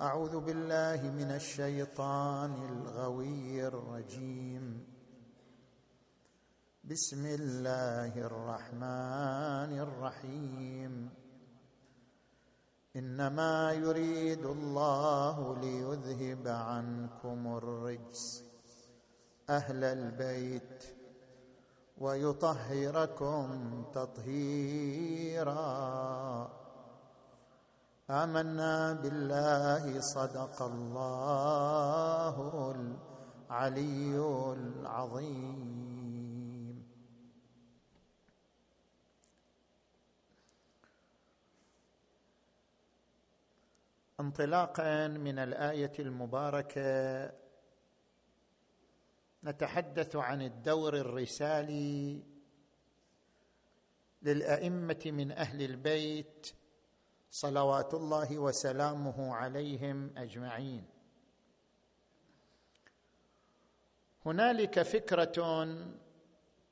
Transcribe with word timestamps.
أعوذ 0.00 0.40
بالله 0.40 1.10
من 1.10 1.30
الشيطان 1.30 2.52
الغوي 2.52 3.66
الرجيم. 3.66 4.84
بسم 6.84 7.26
الله 7.26 8.18
الرحمن 8.18 9.78
الرحيم. 9.78 11.10
إنما 12.96 13.72
يريد 13.72 14.46
الله 14.46 15.60
ليذهب 15.60 16.48
عنكم 16.48 17.56
الرجس 17.56 18.44
أهل 19.50 19.84
البيت 19.84 20.84
ويطهركم 21.98 23.84
تطهيرا. 23.94 25.56
آمنا 28.10 28.92
بالله 28.92 30.00
صدق 30.00 30.62
الله 30.62 32.36
العلي 33.50 34.18
العظيم. 34.52 35.76
انطلاقا 44.20 45.08
من 45.08 45.38
الآية 45.38 45.92
المباركة 45.98 47.32
نتحدث 49.44 50.16
عن 50.16 50.42
الدور 50.42 50.96
الرسالي 50.96 52.22
للأئمة 54.22 55.02
من 55.06 55.32
أهل 55.32 55.62
البيت 55.62 56.52
صلوات 57.36 57.94
الله 57.94 58.38
وسلامه 58.38 59.34
عليهم 59.34 60.10
أجمعين. 60.16 60.84
هنالك 64.26 64.82
فكرة 64.82 65.68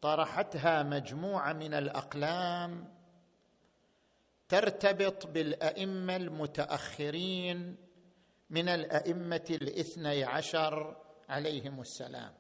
طرحتها 0.03 0.83
مجموعة 0.83 1.53
من 1.53 1.75
الأقلام 1.75 2.95
ترتبط 4.49 5.27
بالأئمة 5.27 6.17
المتأخرين 6.17 7.77
من 8.51 8.69
الأئمة 8.69 9.47
الاثني 9.51 10.25
عشر 10.25 10.97
عليهم 11.29 11.81
السلام. 11.81 12.35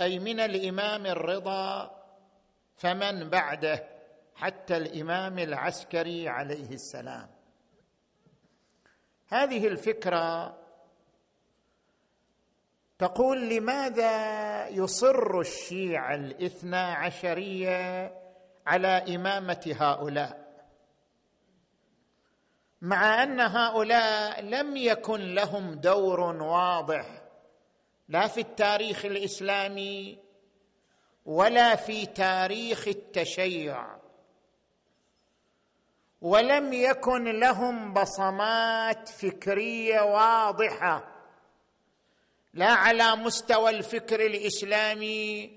أي 0.00 0.18
من 0.18 0.40
الإمام 0.40 1.06
الرضا 1.06 2.02
فمن 2.76 3.30
بعده 3.30 4.01
حتى 4.34 4.76
الإمام 4.76 5.38
العسكري 5.38 6.28
عليه 6.28 6.70
السلام. 6.70 7.28
هذه 9.28 9.66
الفكرة 9.66 10.58
تقول 12.98 13.48
لماذا 13.48 14.68
يصر 14.68 15.40
الشيعه 15.40 16.14
الاثنى 16.14 16.76
عشرية 16.76 18.14
على 18.66 19.16
إمامة 19.16 19.76
هؤلاء؟ 19.80 20.42
مع 22.82 23.22
أن 23.22 23.40
هؤلاء 23.40 24.42
لم 24.42 24.76
يكن 24.76 25.34
لهم 25.34 25.74
دور 25.74 26.20
واضح 26.20 27.22
لا 28.08 28.26
في 28.26 28.40
التاريخ 28.40 29.04
الإسلامي 29.04 30.18
ولا 31.24 31.76
في 31.76 32.06
تاريخ 32.06 32.88
التشيع. 32.88 34.01
ولم 36.22 36.72
يكن 36.72 37.24
لهم 37.40 37.94
بصمات 37.94 39.08
فكرية 39.08 40.00
واضحة 40.00 41.04
لا 42.54 42.66
على 42.72 43.16
مستوى 43.16 43.70
الفكر 43.70 44.26
الإسلامي 44.26 45.50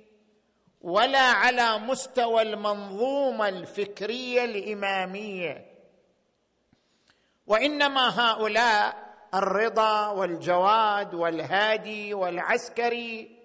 ولا 0.82 1.20
على 1.20 1.78
مستوى 1.78 2.42
المنظومة 2.42 3.48
الفكرية 3.48 4.46
الإمامية. 4.46 5.66
وإنما 7.48 8.22
هؤلاء 8.22 9.14
الرضا 9.34 10.08
والجواد 10.08 11.14
والهادي 11.14 12.14
والعسكري 12.14 13.40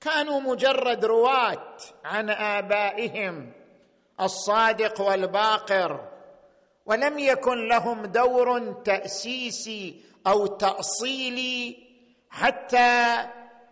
كانوا 0.00 0.40
مجرد 0.40 1.04
رواة 1.04 1.76
عن 2.04 2.30
آبائهم 2.30 3.52
الصادق 4.20 5.00
والباقر. 5.00 6.11
ولم 6.86 7.18
يكن 7.18 7.68
لهم 7.68 8.06
دور 8.06 8.72
تاسيسي 8.72 10.02
أو 10.26 10.46
تاصيلي 10.46 11.76
حتى 12.30 13.18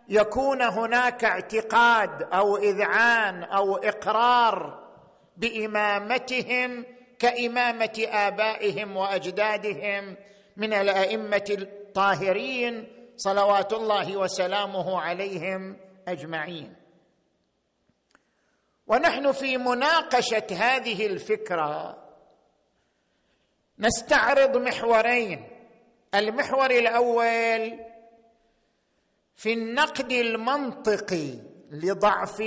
يكون 0.09 0.61
هناك 0.61 1.23
اعتقاد 1.23 2.23
أو 2.23 2.57
إذعان 2.57 3.43
أو 3.43 3.75
إقرار 3.75 4.81
بإمامتهم 5.37 6.85
كإمامة 7.19 8.07
آبائهم 8.07 8.97
وأجدادهم 8.97 10.15
من 10.57 10.73
الأئمة 10.73 11.45
الطاهرين 11.49 12.87
صلوات 13.17 13.73
الله 13.73 14.17
وسلامه 14.17 15.01
عليهم 15.01 15.77
أجمعين. 16.07 16.75
ونحن 18.87 19.31
في 19.31 19.57
مناقشة 19.57 20.47
هذه 20.51 21.05
الفكرة 21.05 22.00
نستعرض 23.81 24.57
محورين. 24.57 25.47
المحور 26.15 26.71
الأول 26.71 27.79
في 29.35 29.53
النقد 29.53 30.11
المنطقي 30.11 31.33
لضعف 31.71 32.43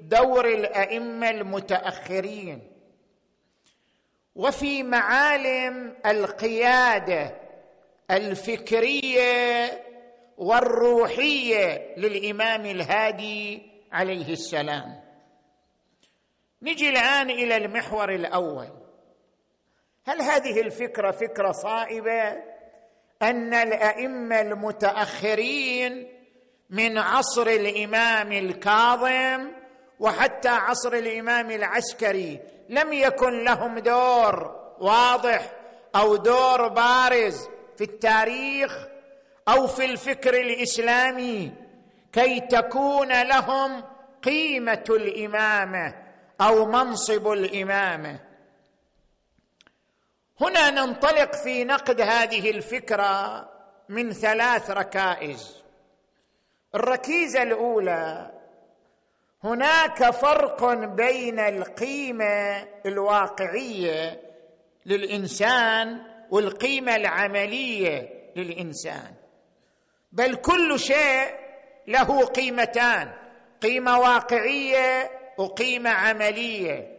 دور 0.00 0.48
الأئمة 0.48 1.30
المتأخرين. 1.30 2.72
وفي 4.34 4.82
معالم 4.82 5.96
القيادة 6.06 7.36
الفكرية 8.10 9.82
والروحية 10.38 11.94
للإمام 11.96 12.66
الهادي 12.66 13.62
عليه 13.92 14.32
السلام. 14.32 15.02
نجي 16.62 16.88
الآن 16.88 17.30
إلى 17.30 17.56
المحور 17.56 18.14
الأول. 18.14 18.81
هل 20.04 20.22
هذه 20.22 20.60
الفكرة 20.60 21.10
فكرة 21.10 21.52
صائبة؟ 21.52 22.52
أن 23.22 23.54
الأئمة 23.54 24.40
المتأخرين 24.40 26.08
من 26.70 26.98
عصر 26.98 27.46
الإمام 27.46 28.32
الكاظم 28.32 29.48
وحتى 30.00 30.48
عصر 30.48 30.92
الإمام 30.92 31.50
العسكري 31.50 32.40
لم 32.68 32.92
يكن 32.92 33.44
لهم 33.44 33.78
دور 33.78 34.56
واضح 34.80 35.52
أو 35.96 36.16
دور 36.16 36.68
بارز 36.68 37.48
في 37.78 37.84
التاريخ 37.84 38.86
أو 39.48 39.66
في 39.66 39.84
الفكر 39.84 40.34
الإسلامي 40.40 41.52
كي 42.12 42.40
تكون 42.40 43.22
لهم 43.22 43.84
قيمة 44.22 44.84
الإمامة 44.90 45.94
أو 46.40 46.66
منصب 46.66 47.32
الإمامة. 47.32 48.31
هنا 50.42 50.70
ننطلق 50.70 51.34
في 51.34 51.64
نقد 51.64 52.00
هذه 52.00 52.50
الفكرة 52.50 53.48
من 53.88 54.12
ثلاث 54.12 54.70
ركائز. 54.70 55.62
الركيزة 56.74 57.42
الأولى 57.42 58.30
هناك 59.44 60.10
فرق 60.10 60.74
بين 60.74 61.38
القيمة 61.40 62.68
الواقعية 62.86 64.20
للإنسان 64.86 66.02
والقيمة 66.30 66.96
العملية 66.96 68.08
للإنسان. 68.36 69.14
بل 70.12 70.34
كل 70.34 70.78
شيء 70.78 71.34
له 71.86 72.24
قيمتان 72.24 73.12
قيمة 73.62 73.98
واقعية 73.98 75.10
وقيمة 75.38 75.90
عملية. 75.90 76.98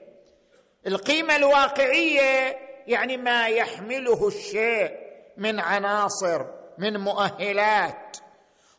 القيمة 0.88 1.36
الواقعية 1.36 2.63
يعني 2.88 3.18
ما 3.18 3.48
يحمله 3.48 4.28
الشيء 4.28 4.92
من 5.38 5.60
عناصر 5.60 6.46
من 6.78 6.98
مؤهلات. 6.98 8.18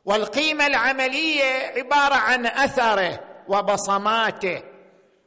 والقيمة 0.05 0.67
العملية 0.67 1.73
عبارة 1.77 2.15
عن 2.15 2.47
أثره 2.47 3.21
وبصماته. 3.49 4.63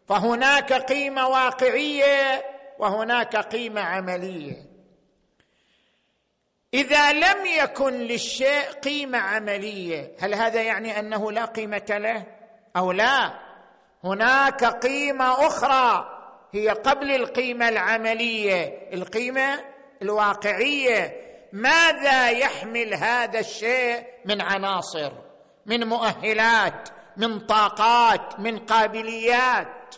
فهناك 0.08 0.74
قيمة 0.74 1.28
واقعية 1.28 2.46
وهناك 2.80 3.36
قيمة 3.36 3.82
عملية. 3.82 4.68
إذا 6.74 7.14
لم 7.14 7.46
يكن 7.46 7.94
للشيء 7.94 8.72
قيمة 8.84 9.18
عملية 9.18 10.16
هل 10.20 10.34
هذا 10.34 10.62
يعني 10.62 11.00
أنه 11.00 11.32
لا 11.32 11.46
قيمة 11.46 11.86
له؟ 11.90 12.24
أو 12.78 12.92
لا؟ 12.92 13.34
هناك 14.04 14.66
قيمة 14.66 15.48
أخرى 15.48 16.17
هي 16.58 16.70
قبل 16.70 17.12
القيمة 17.12 17.70
العملية. 17.70 18.90
القيمة 18.94 19.60
الواقعية. 20.02 21.22
ماذا 21.54 22.30
يحمل 22.30 22.94
هذا 22.94 23.40
الشيء؟ 23.40 24.04
من 24.26 24.42
عناصر 24.42 25.12
من 25.66 25.88
مؤهلات 25.88 26.90
من 27.18 27.40
طاقات 27.40 28.40
من 28.40 28.60
قابليات. 28.60 29.96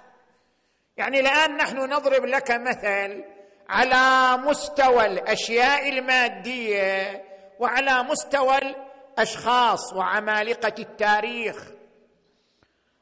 يعني 0.97 1.19
الآن 1.19 1.57
نحن 1.57 1.77
نضرب 1.77 2.25
لك 2.25 2.51
مثل 2.51 3.23
على 3.69 4.37
مستوى 4.37 5.05
الأشياء 5.05 5.89
المادية 5.89 7.23
وعلى 7.59 8.03
مستوى 8.03 8.57
الأشخاص 8.57 9.93
وعمالقة 9.93 10.73
التاريخ. 10.79 11.55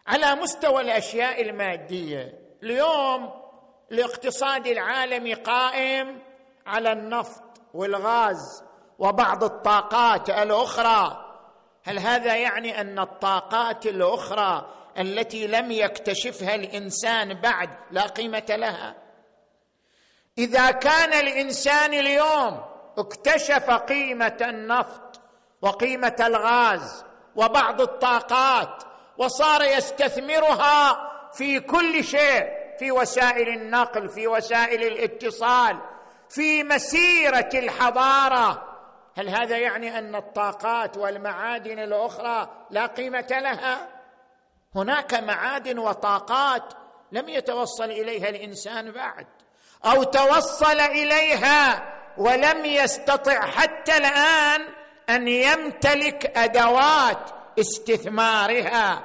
على 0.07 0.35
مستوى 0.35 0.81
الأشياء 0.81 1.41
المادية. 1.41 2.33
اليوم 2.63 3.36
الاقتصاد 3.91 4.67
العالمي 4.67 5.33
قائم 5.33 6.21
على 6.65 6.91
النفط 6.91 7.43
والغاز 7.73 8.63
وبعض 8.99 9.43
الطاقات 9.43 10.29
الأخرى. 10.29 11.23
هل 11.83 11.99
هذا 11.99 12.35
يعني 12.35 12.81
أن 12.81 12.99
الطاقات 12.99 13.85
الأخرى 13.85 14.73
التي 14.97 15.47
لم 15.47 15.71
يكتشفها 15.71 16.55
الإنسان 16.55 17.33
بعد 17.33 17.69
لا 17.91 18.01
قيمة 18.01 18.45
لها؟ 18.49 18.95
إذا 20.37 20.71
كان 20.71 21.13
الإنسان 21.13 21.93
اليوم 21.93 22.61
اكتشف 22.97 23.71
قيمة 23.71 24.37
النفط 24.41 25.21
وقيمة 25.61 26.15
الغاز 26.19 27.05
وبعض 27.35 27.81
الطاقات 27.81 28.83
وصار 29.17 29.63
يستثمرها 29.63 31.09
في 31.33 31.59
كل 31.59 32.03
شيء 32.03 32.66
في 32.79 32.91
وسائل 32.91 33.49
النقل 33.49 34.09
في 34.09 34.27
وسائل 34.27 34.83
الاتصال 34.83 35.77
في 36.29 36.63
مسيرة 36.63 37.49
الحضارة. 37.53 38.63
هل 39.17 39.29
هذا 39.29 39.57
يعني 39.57 39.97
أن 39.97 40.15
الطاقات 40.15 40.97
والمعادن 40.97 41.79
الأخرى 41.79 42.49
لا 42.69 42.85
قيمة 42.85 43.27
لها؟ 43.31 43.87
هناك 44.75 45.13
معادن 45.13 45.79
وطاقات 45.79 46.73
لم 47.11 47.29
يتوصل 47.29 47.83
إليها 47.83 48.29
الإنسان 48.29 48.91
بعد 48.91 49.27
أو 49.85 50.03
توصل 50.03 50.79
إليها 50.79 51.93
ولم 52.17 52.65
يستطع 52.65 53.45
حتى 53.45 53.97
الآن 53.97 54.61
أن 55.09 55.27
يمتلك 55.27 56.37
أدوات 56.37 57.29
استثمارها 57.59 59.03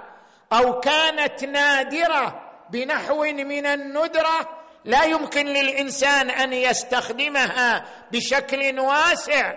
أو 0.52 0.80
كانت 0.80 1.44
نادرة 1.44 2.41
بنحو 2.72 3.22
من 3.22 3.66
الندرة 3.66 4.48
لا 4.84 5.04
يمكن 5.04 5.46
للإنسان 5.46 6.30
أن 6.30 6.52
يستخدمها 6.52 7.84
بشكل 8.12 8.80
واسع. 8.80 9.52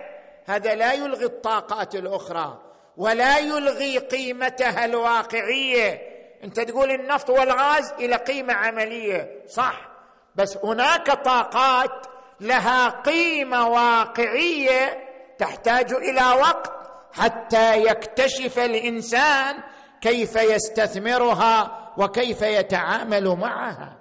هذا 0.46 0.74
لا 0.74 0.92
يلغي 0.92 1.24
الطاقات 1.24 1.94
الأخرى 1.94 2.62
ولا 2.96 3.38
يلغي 3.38 3.98
قيمتها 3.98 4.84
الواقعية. 4.84 6.16
أنت 6.44 6.60
تقول 6.60 6.90
النفط 6.90 7.30
والغاز 7.30 7.92
إلى 7.92 8.16
قيمة 8.16 8.54
عملية 8.54 9.44
صح 9.48 9.88
بس 10.34 10.58
هناك 10.64 11.10
طاقات 11.10 12.06
لها 12.40 12.88
قيمة 12.88 13.68
واقعية 13.68 15.08
تحتاج 15.38 15.92
إلى 15.92 16.22
وقت 16.40 16.72
حتى 17.12 17.82
يكتشف 17.82 18.58
الإنسان 18.58 19.56
كيف 20.00 20.36
يستثمرها 20.36 21.85
وكيف 21.98 22.42
يتعامل 22.42 23.28
معها. 23.28 23.96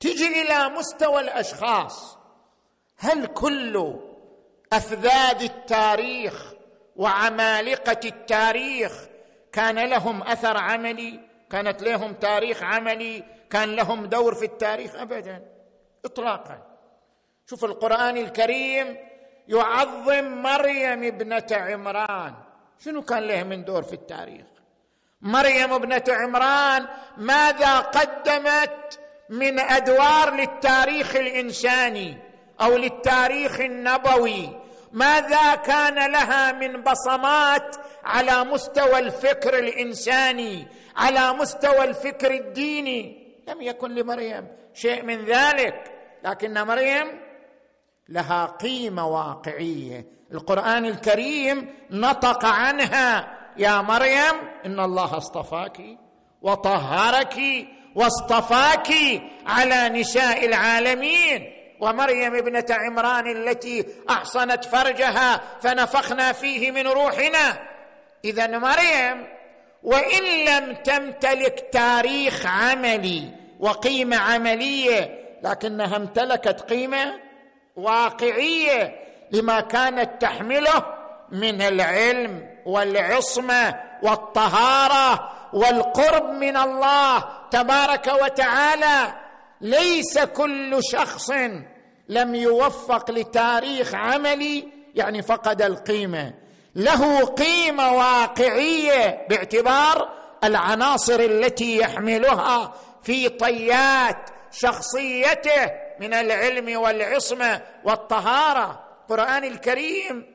تجي 0.00 0.42
إلى 0.42 0.68
مستوى 0.68 1.20
الأشخاص 1.20 2.18
هل 2.98 3.26
كل 3.26 3.94
أفذاذ 4.72 5.42
التاريخ 5.42 6.52
وعمالقة 6.96 8.00
التاريخ 8.04 8.92
كان 9.52 9.90
لهم 9.90 10.22
أثر 10.22 10.56
عملي؟ 10.56 11.20
كانت 11.50 11.82
لهم 11.82 12.12
تاريخ 12.12 12.62
عملي؟ 12.62 13.24
كان 13.50 13.76
لهم 13.76 14.06
دور 14.06 14.34
في 14.34 14.44
التاريخ؟ 14.44 14.94
ابدا 14.94 15.42
اطلاقا. 16.04 16.62
شوف 17.46 17.64
القرآن 17.64 18.16
الكريم 18.16 18.96
يعظم 19.48 20.42
مريم 20.42 21.04
ابنة 21.04 21.46
عمران. 21.50 22.34
شنو 22.78 23.02
كان 23.02 23.22
له 23.22 23.42
من 23.42 23.64
دور 23.64 23.82
في 23.82 23.92
التاريخ؟ 23.92 24.53
مريم 25.24 25.72
ابنة 25.72 26.04
عمران 26.08 26.86
ماذا 27.16 27.78
قدمت 27.78 29.00
من 29.30 29.60
أدوار 29.60 30.34
للتاريخ 30.34 31.16
الإنساني 31.16 32.18
أو 32.60 32.76
للتاريخ 32.76 33.60
النبوي؟ 33.60 34.60
ماذا 34.92 35.54
كان 35.54 36.10
لها 36.12 36.52
من 36.52 36.82
بصمات 36.82 37.76
على 38.04 38.44
مستوى 38.44 38.98
الفكر 38.98 39.58
الإنساني 39.58 40.68
على 40.96 41.32
مستوى 41.32 41.84
الفكر 41.84 42.30
الديني؟ 42.30 43.24
لم 43.48 43.62
يكن 43.62 43.90
لمريم 43.90 44.48
شيء 44.74 45.02
من 45.02 45.24
ذلك. 45.24 45.92
لكن 46.24 46.52
مريم 46.52 47.20
لها 48.08 48.46
قيمة 48.46 49.06
واقعية. 49.06 50.06
القرآن 50.32 50.84
الكريم 50.84 51.74
نطق 51.90 52.44
عنها. 52.44 53.43
يا 53.56 53.80
مريم 53.80 54.34
إن 54.66 54.80
الله 54.80 55.16
اصطفاك 55.16 55.80
وطهرك 56.42 57.40
واصطفاك 57.94 58.88
على 59.46 59.88
نساء 59.88 60.46
العالمين. 60.46 61.50
ومريم 61.80 62.34
ابنة 62.34 62.66
عمران 62.70 63.26
التي 63.26 63.86
أحصنت 64.10 64.64
فرجها 64.64 65.40
فنفخنا 65.60 66.32
فيه 66.32 66.70
من 66.70 66.86
روحنا. 66.86 67.68
اذا 68.24 68.46
مريم 68.46 69.26
وإن 69.82 70.22
لم 70.48 70.74
تمتلك 70.74 71.68
تاريخ 71.72 72.46
عملي 72.46 73.30
وقيمة 73.60 74.16
عملية 74.16 75.18
لكنها 75.42 75.96
امتلكت 75.96 76.60
قيمة 76.60 77.20
واقعية 77.76 78.94
لما 79.32 79.60
كانت 79.60 80.22
تحمله 80.22 80.84
من 81.32 81.62
العلم. 81.62 82.53
والعصمة 82.66 83.74
والطهارة 84.02 85.30
والقرب 85.52 86.24
من 86.30 86.56
الله 86.56 87.24
تبارك 87.50 88.12
وتعالى 88.22 89.14
ليس 89.60 90.18
كل 90.18 90.78
شخص 90.92 91.30
لم 92.08 92.34
يوفق 92.34 93.10
لتاريخ 93.10 93.94
عملي 93.94 94.68
يعني 94.94 95.22
فقد 95.22 95.62
القيمة. 95.62 96.32
له 96.74 97.24
قيمة 97.24 97.92
واقعية 97.92 99.26
باعتبار 99.30 100.08
العناصر 100.44 101.20
التي 101.20 101.76
يحملها 101.76 102.74
في 103.02 103.28
طيات 103.28 104.30
شخصيته 104.52 105.70
من 106.00 106.14
العلم 106.14 106.80
والعصمة 106.80 107.60
والطهارة. 107.84 108.80
القران 109.02 109.44
الكريم 109.44 110.33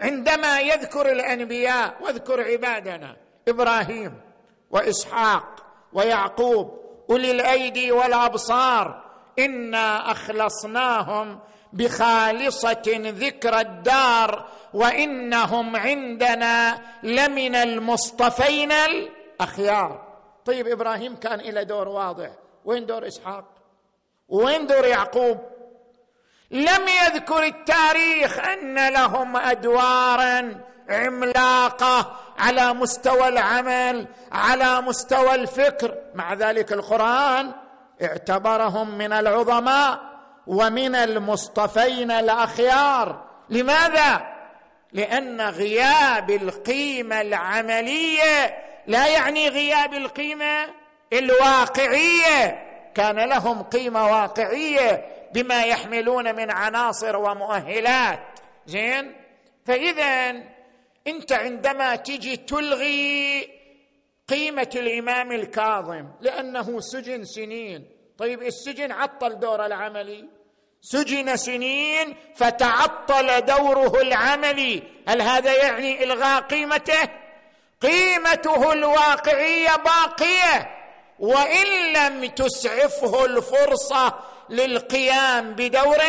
عندما 0.00 0.60
يذكر 0.60 1.12
الأنبياء 1.12 1.94
واذكر 2.00 2.42
عبادنا 2.42 3.16
إبراهيم 3.48 4.20
وإسحاق 4.70 5.64
ويعقوب 5.92 6.78
أولي 7.10 7.30
الأيدي 7.30 7.92
والأبصار 7.92 9.04
إنا 9.38 10.10
أخلصناهم 10.10 11.40
بخالصة 11.72 12.82
ذكر 12.96 13.60
الدار 13.60 14.48
وإنهم 14.74 15.76
عندنا 15.76 16.78
لمن 17.02 17.54
المصطفين 17.54 18.72
الأخيار. 18.72 20.08
طيب 20.44 20.66
إبراهيم 20.66 21.16
كان 21.16 21.38
له 21.38 21.62
دور 21.62 21.88
واضح. 21.88 22.30
وين 22.64 22.86
دور 22.86 23.06
إسحاق؟ 23.06 23.44
وين 24.28 24.66
دور 24.66 24.86
يعقوب؟ 24.86 25.38
لم 26.50 26.88
يذكر 27.04 27.42
التاريخ 27.42 28.38
أن 28.38 28.88
لهم 28.88 29.36
أدوارا 29.36 30.54
عملاقة 30.88 32.16
على 32.38 32.72
مستوى 32.72 33.28
العمل 33.28 34.06
على 34.32 34.80
مستوى 34.80 35.34
الفكر. 35.34 35.94
مع 36.14 36.34
ذلك 36.34 36.72
القرآن 36.72 37.52
اعتبرهم 38.02 38.98
من 38.98 39.12
العظماء 39.12 40.00
ومن 40.46 40.94
المصطفين 40.94 42.10
الأخيار. 42.10 43.24
لماذا؟ 43.50 44.26
لأن 44.92 45.40
غياب 45.40 46.30
القيمة 46.30 47.20
العملية 47.20 48.58
لا 48.86 49.06
يعني 49.06 49.48
غياب 49.48 49.94
القيمة 49.94 50.66
الواقعية. 51.12 52.68
كان 52.94 53.28
لهم 53.28 53.62
قيمة 53.62 54.06
واقعية. 54.06 55.17
بما 55.32 55.62
يحملون 55.62 56.36
من 56.36 56.50
عناصر 56.50 57.16
ومؤهلات. 57.16 58.20
زين؟ 58.66 59.16
فاذا 59.66 60.42
أنت 61.06 61.32
عندما 61.32 61.96
تجي 61.96 62.36
تلغي 62.36 63.50
قيمة 64.28 64.70
الإمام 64.76 65.32
الكاظم 65.32 66.08
لأنه 66.20 66.80
سجن 66.80 67.24
سنين. 67.24 67.90
طيب 68.18 68.42
السجن 68.42 68.92
عطل 68.92 69.38
دوره 69.38 69.66
العملي. 69.66 70.28
سجن 70.80 71.36
سنين 71.36 72.16
فتعطل 72.36 73.40
دوره 73.44 74.00
العملي. 74.00 74.82
هل 75.08 75.22
هذا 75.22 75.52
يعني 75.52 76.04
إلغاء 76.04 76.40
قيمته؟ 76.40 77.08
قيمته 77.82 78.72
الواقعية 78.72 79.76
باقية. 79.76 80.74
وإن 81.18 81.92
لم 81.92 82.26
تسعفه 82.26 83.24
الفرصة 83.24 84.18
للقيام 84.50 85.54
بدور 85.54 86.02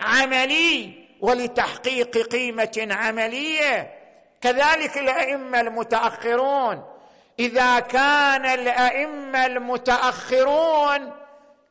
عملي 0.00 1.08
ولتحقيق 1.20 2.18
قيمة 2.18 2.88
عملية. 2.90 3.98
كذلك 4.40 4.98
الأئمة 4.98 5.60
المتأخرون 5.60 6.84
إذا 7.38 7.80
كان 7.80 8.46
الأئمة 8.46 9.46
المتأخرون 9.46 11.12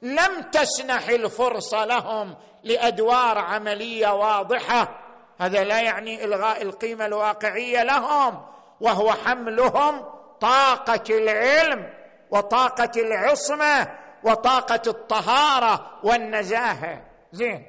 لم 0.02 0.42
تسنح 0.52 1.10
الفرصه 1.10 1.86
لهم 1.86 2.36
لأدوار 2.64 3.38
عملية 3.38 4.08
واضحة 4.08 5.00
هذا 5.40 5.64
لا 5.64 5.80
يعني 5.80 6.26
إلغاء 6.26 6.62
القيمة 6.62 7.06
الواقعية 7.06 7.84
لهم 7.84 8.42
وهو 8.82 9.12
حملهم 9.12 10.06
طاقة 10.42 11.04
العلم 11.10 11.94
وطاقة 12.32 12.92
العصمة. 13.02 13.88
وطاقة 14.28 14.82
الطهارة 14.88 16.00
والنزاهه 16.04 17.06
زين. 17.32 17.66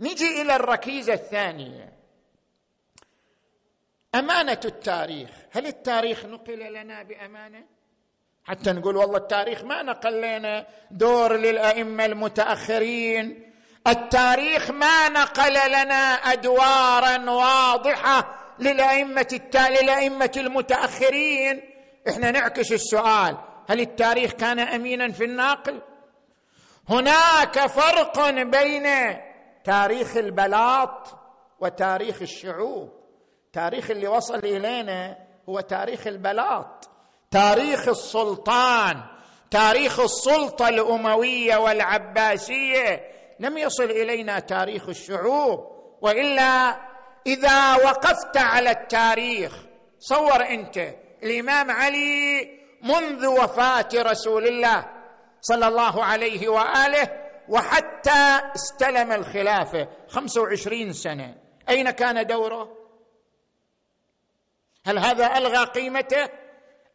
نجي 0.00 0.42
إلى 0.42 0.56
الركيزة 0.56 1.14
الثانية. 1.14 1.92
أمانة 4.14 4.60
التاريخ. 4.64 5.30
هل 5.50 5.66
التاريخ 5.66 6.24
نقل 6.24 6.72
لنا 6.72 7.02
بأمانة؟ 7.02 7.64
حتى 8.44 8.72
نقول 8.72 8.96
والله 8.96 9.16
التاريخ 9.16 9.64
ما 9.64 9.82
نقل 9.82 10.20
لنا 10.20 10.66
دور 10.90 11.36
للأئمة 11.36 12.04
المتأخرين. 12.04 13.52
التاريخ 13.86 14.70
ما 14.70 15.08
نقل 15.08 15.70
لنا 15.70 16.14
أدوارا 16.14 17.30
واضحة 17.30 18.38
للأئمة 18.58 19.26
التا... 19.32 19.68
للأئمة 19.70 20.32
المتأخرين. 20.36 21.60
إحنا 22.08 22.30
نعكس 22.30 22.72
السؤال. 22.72 23.36
هل 23.68 23.80
التاريخ 23.80 24.32
كان 24.32 24.58
أمينا 24.58 25.12
في 25.12 25.24
الناقل؟ 25.24 25.80
هناك 26.88 27.66
فرق 27.66 28.30
بين 28.30 28.86
تاريخ 29.64 30.16
البلاط 30.16 31.18
وتاريخ 31.60 32.22
الشعوب. 32.22 32.92
تاريخ 33.52 33.90
اللي 33.90 34.08
وصل 34.08 34.38
إلينا 34.38 35.18
هو 35.48 35.60
تاريخ 35.60 36.06
البلاط. 36.06 36.88
تاريخ 37.30 37.88
السلطان 37.88 39.02
تاريخ 39.50 40.00
السلطة 40.00 40.68
الأموية 40.68 41.56
والعباسية. 41.56 43.00
لم 43.40 43.58
يصل 43.58 43.90
إلينا 43.90 44.38
تاريخ 44.38 44.88
الشعوب. 44.88 45.72
وإلا 46.00 46.76
إذا 47.26 47.74
وقفت 47.74 48.36
على 48.36 48.70
التاريخ 48.70 49.56
صور 49.98 50.42
أنت 50.42 50.94
الإمام 51.22 51.70
علي 51.70 52.61
منذ 52.82 53.26
وفاة 53.26 53.88
رسول 53.94 54.46
الله 54.46 54.84
صلى 55.40 55.68
الله 55.68 56.04
عليه 56.04 56.48
وآله 56.48 57.08
وحتى 57.48 58.40
استلم 58.54 59.12
الخلافة 59.12 59.88
خمسه 60.08 60.42
وعشرين 60.42 60.92
سنة. 60.92 61.34
أين 61.68 61.90
كان 61.90 62.26
دوره؟ 62.26 62.76
هل 64.86 64.98
هذا 64.98 65.38
ألغى 65.38 65.64
قيمته؟ 65.64 66.28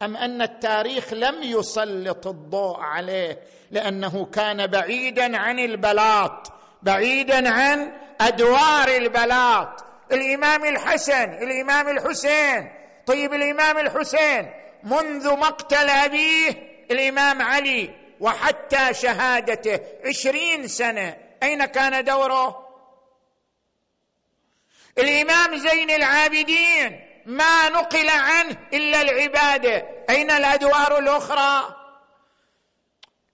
أم 0.02 0.18
أن 0.18 0.42
التاريخ 0.42 1.14
لم 1.14 1.44
يسلط 1.44 2.28
الضوء 2.28 2.80
عليه 2.80 3.40
لأنه 3.72 4.26
كان 4.26 4.68
بعيدا 4.68 5.38
عن 5.38 5.60
البلاط 5.60 6.54
بعيدا 6.84 7.50
عن 7.50 7.94
أدوار 8.22 8.88
البلاط. 8.88 9.86
الإمام 10.12 10.66
الحسن 10.66 11.34
الإمام 11.34 11.90
الحسين 11.90 12.72
طيب 13.06 13.34
الإمام 13.34 13.78
الحسين 13.78 14.52
منذ 14.88 15.38
مقتل 15.38 15.90
أبيه 15.90 16.52
الإمام 16.92 17.42
علي 17.42 17.90
وحتى 18.20 18.94
شهادته 18.94 19.80
عشرين 20.06 20.68
سنة. 20.68 21.18
أين 21.44 21.66
كان 21.66 22.04
دوره؟ 22.04 22.68
الإمام 24.98 25.58
زين 25.58 25.92
العابدين 25.92 27.00
ما 27.26 27.70
نقل 27.70 28.10
عنه 28.10 28.58
إلا 28.74 29.02
العبادة. 29.02 29.86
أين 30.10 30.32
الأدوار 30.32 30.98
الأخرى؟ 30.98 31.76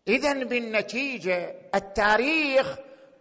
اذا 0.08 0.34
بالنتيجة 0.34 1.56
التاريخ 1.76 2.68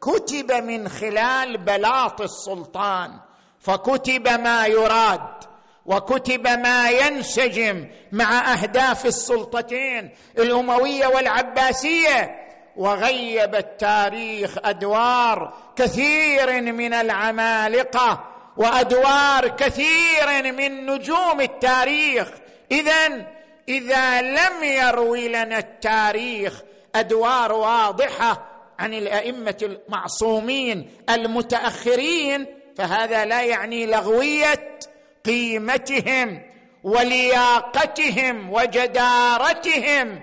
كتب 0.01 0.53
من 0.53 0.89
خلال 0.89 1.57
بلاط 1.59 2.21
السلطان 2.21 3.21
فكتب 3.61 4.29
ما 4.29 4.67
يراد. 4.67 5.52
وكتب 5.87 6.49
ما 6.49 6.91
ينسجم 6.91 7.87
مع 8.13 8.53
أهداف 8.53 9.07
السلطتين 9.07 10.11
الأموية 10.39 11.07
والعباسية 11.07 12.39
وغيب 12.77 13.55
التاريخ 13.55 14.59
أدوار 14.65 15.55
كثير 15.77 16.61
من 16.63 16.95
العمالقة 16.95 18.25
وأدوار 18.57 19.49
كثير 19.49 20.53
من 20.53 20.87
نجوم 20.87 21.41
التاريخ. 21.41 22.29
اذا 22.71 23.27
إذا 23.69 24.23
لم 24.23 24.63
يروي 24.63 25.29
لنا 25.29 25.59
التاريخ 25.59 26.63
أدوار 26.95 27.53
واضحة 27.53 28.49
عن 28.79 28.95
الأئمة 28.95 29.57
المعصومين 29.63 30.91
المتأخرين 31.11 32.47
فهذا 32.77 33.25
لا 33.25 33.43
يعني 33.43 33.87
لغوية 33.87 34.79
قيمتهم 35.25 36.43
ولياقتهم 36.83 38.53
وجدارتهم 38.53 40.23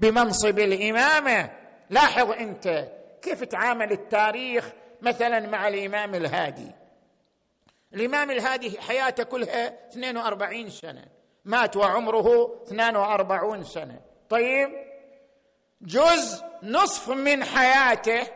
بمنصب 0.00 0.58
الإمامة. 0.58 1.50
لاحظ 1.90 2.30
أنت 2.30 2.88
كيف 3.22 3.44
تعامل 3.44 3.92
التاريخ 3.92 4.70
مثلا 5.02 5.40
مع 5.40 5.68
الإمام 5.68 6.14
الهادي. 6.14 6.70
الإمام 7.94 8.30
الهادي 8.30 8.80
حياته 8.80 9.22
كلها 9.24 9.88
42 9.88 10.70
سنة 10.70 11.04
مات 11.44 11.76
وعمره 11.76 12.54
42 12.66 13.64
سنة. 13.64 14.00
طيب 14.28 14.68
جزء 15.82 16.44
نصف 16.62 17.08
من 17.08 17.44
حياته 17.44 18.26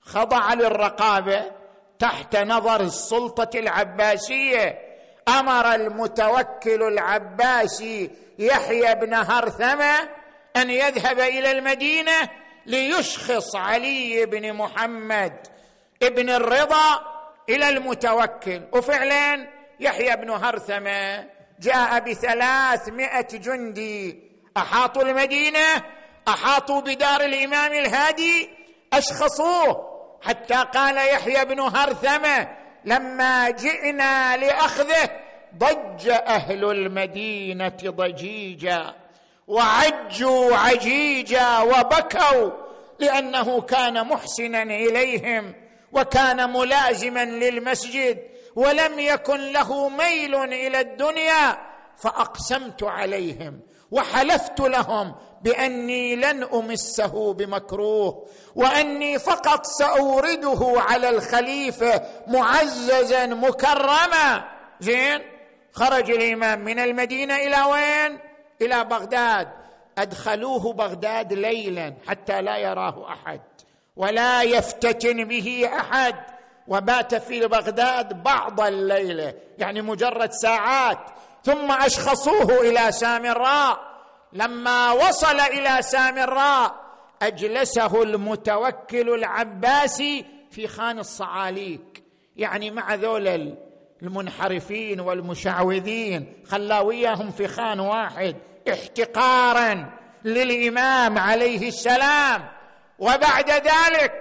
خضع 0.00 0.54
للرقابة 0.54 1.50
تحت 1.98 2.36
نظر 2.36 2.80
السلطة 2.80 3.58
العباسية. 3.58 4.91
أمر 5.28 5.74
المتوكل 5.74 6.82
العباسي 6.82 8.10
يحيى 8.38 8.94
بن 8.94 9.14
هرثمة 9.14 10.08
أن 10.56 10.70
يذهب 10.70 11.18
إلى 11.18 11.50
المدينة 11.50 12.28
ليشخص 12.66 13.56
علي 13.56 14.26
بن 14.26 14.52
محمد 14.52 15.32
ابن 16.02 16.30
الرضا 16.30 17.00
إلى 17.48 17.68
المتوكل. 17.68 18.62
وفعلا 18.72 19.48
يحيى 19.80 20.16
بن 20.16 20.30
هرثمة 20.30 21.26
جاء 21.60 22.00
بثلاثمائة 22.00 23.28
جندي. 23.32 24.32
أحاطوا 24.56 25.02
المدينة 25.02 25.82
أحاطوا 26.28 26.80
بدار 26.80 27.20
الإمام 27.20 27.72
الهادي 27.72 28.50
أشخصوه 28.92 29.92
حتى 30.22 30.54
قال 30.54 30.96
يحيى 30.96 31.44
بن 31.44 31.60
هرثمة 31.60 32.48
لما 32.84 33.50
جئنا 33.50 34.36
لأخذه 34.36 35.10
ضج 35.58 36.08
أهل 36.08 36.64
المدينة 36.64 37.76
ضجيجا 37.84 38.94
وعجوا 39.48 40.56
عجيجا 40.56 41.58
وبكوا 41.58 42.50
لأنه 42.98 43.60
كان 43.60 44.06
محسنا 44.06 44.62
إليهم 44.62 45.54
وكان 45.92 46.52
ملازما 46.52 47.24
للمسجد 47.24 48.18
ولم 48.56 48.98
يكن 48.98 49.52
له 49.52 49.88
ميل 49.88 50.34
إلى 50.34 50.80
الدنيا 50.80 51.58
فأقسمت 51.96 52.82
عليهم 52.82 53.60
وحلفت 53.90 54.60
لهم 54.60 55.14
بأني 55.42 56.16
لن 56.16 56.42
أمسه 56.42 57.32
بمكروه 57.32 58.26
وأني 58.54 59.18
فقط 59.18 59.66
سأورده 59.66 60.74
على 60.76 61.08
الخليفة 61.08 62.02
معززا 62.26 63.26
مكرما. 63.26 64.44
زين 64.80 65.22
خرج 65.72 66.10
الإمام 66.10 66.64
من 66.64 66.78
المدينة 66.78 67.36
إلى 67.36 67.62
وين؟ 67.62 68.18
إلى 68.62 68.84
بغداد. 68.84 69.48
أدخلوه 69.98 70.72
بغداد 70.72 71.32
ليلا 71.32 71.94
حتى 72.08 72.42
لا 72.42 72.56
يراه 72.56 73.12
أحد 73.12 73.40
ولا 73.96 74.42
يفتتن 74.42 75.24
به 75.24 75.70
أحد. 75.76 76.14
وبات 76.68 77.14
في 77.14 77.46
بغداد 77.46 78.22
بعض 78.22 78.60
الليلة 78.60 79.34
يعني 79.58 79.82
مجرد 79.82 80.30
ساعات. 80.32 80.98
ثم 81.44 81.72
أشخصوه 81.72 82.60
إلى 82.60 82.92
سامراء. 82.92 83.91
لما 84.32 84.92
وصل 84.92 85.40
إلى 85.40 85.82
سامراء 85.82 86.74
أجلسه 87.22 88.02
المتوكل 88.02 89.14
العباسي 89.14 90.24
في 90.50 90.68
خان 90.68 90.98
الصعاليك. 90.98 92.02
يعني 92.36 92.70
مع 92.70 92.94
ذول 92.94 93.54
المنحرفين 94.02 95.00
والمشعوذين 95.00 96.42
خلا 96.46 96.80
وياهم 96.80 97.30
في 97.30 97.48
خان 97.48 97.80
واحد 97.80 98.36
احتقارا 98.72 99.90
للإمام 100.24 101.18
عليه 101.18 101.68
السلام. 101.68 102.48
وبعد 102.98 103.50
ذلك 103.50 104.12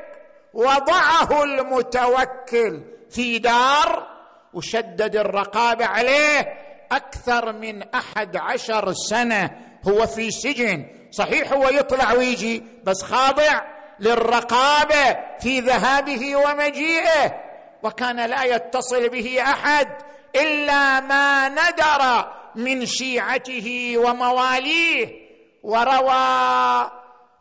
وضعه 0.54 1.44
المتوكل 1.44 2.82
في 3.10 3.40
دار 3.40 4.08
وشدد 4.54 5.16
الرقابة 5.16 5.86
عليه 5.86 6.54
أكثر 6.92 7.54
من 7.54 7.84
أحد 7.84 8.38
عشر 8.38 8.94
سنة. 8.94 9.71
هو 9.88 10.08
في 10.08 10.32
سجن. 10.32 10.86
صحيح 11.12 11.54
هو 11.54 11.70
يطلع 11.70 12.14
ويجي 12.14 12.64
بس 12.84 13.04
خاضع 13.04 13.62
للرقابة 14.00 15.18
في 15.40 15.60
ذهابه 15.60 16.36
ومجيئه. 16.36 17.42
وكان 17.84 18.26
لا 18.26 18.44
يتصل 18.44 19.10
به 19.10 19.42
أحد 19.42 19.88
إلا 20.36 21.00
ما 21.00 21.50
ندر 21.50 22.32
من 22.56 22.86
شيعته 22.86 23.94
ومواليه. 23.98 25.22
وروى 25.64 26.92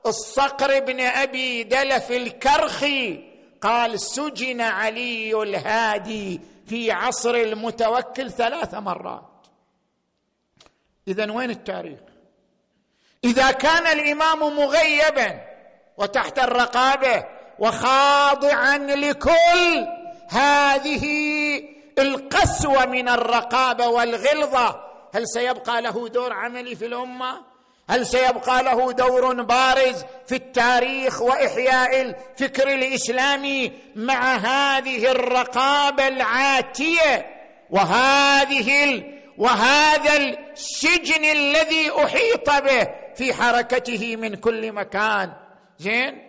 الصقر 0.07 0.81
بن 0.81 1.01
أبي 1.01 1.63
دلف 1.63 2.11
الكرخي 2.11 3.31
قال 3.61 4.01
سجن 4.01 4.61
علي 4.61 5.43
الهادي 5.43 6.41
في 6.67 6.93
عصر 6.93 7.35
المتوكل 7.35 8.31
ثلاث 8.31 8.75
مرات. 8.75 9.47
اذا 11.09 11.33
وين 11.33 11.51
التاريخ؟ 11.51 11.99
إذا 13.25 13.51
كان 13.51 13.87
الإمام 13.87 14.39
مغيبا 14.57 15.41
وتحت 15.97 16.39
الرقابة 16.39 17.25
وخاضعا 17.59 18.79
لكل 18.79 19.87
هذه 20.29 21.05
القسوة 21.99 22.87
من 22.87 23.09
الرقابة 23.09 23.89
والغلظة 23.89 24.81
هل 25.15 25.29
سيبقى 25.29 25.83
له 25.83 26.09
دور 26.09 26.33
عملي 26.33 26.77
في 26.77 26.87
الأمة؟ 26.87 27.51
هل 27.91 28.07
سيبقى 28.07 28.63
له 28.63 28.93
دور 28.93 29.43
بارز 29.43 30.05
في 30.27 30.35
التاريخ 30.35 31.23
وإحياء 31.23 32.01
الفكر 32.01 32.69
الإسلامي 32.69 33.73
مع 33.97 34.35
هذه 34.37 35.11
الرقابة 35.11 36.09
العاتية 36.09 37.27
وهذه 37.71 38.85
وهذا 39.41 40.17
السجن 40.17 41.25
الذي 41.25 41.91
أحيط 41.91 42.51
به 42.51 42.85
في 43.15 43.35
حركته 43.35 44.17
من 44.17 44.35
كل 44.35 44.73
مكان. 44.73 45.33
زين؟ 45.79 46.23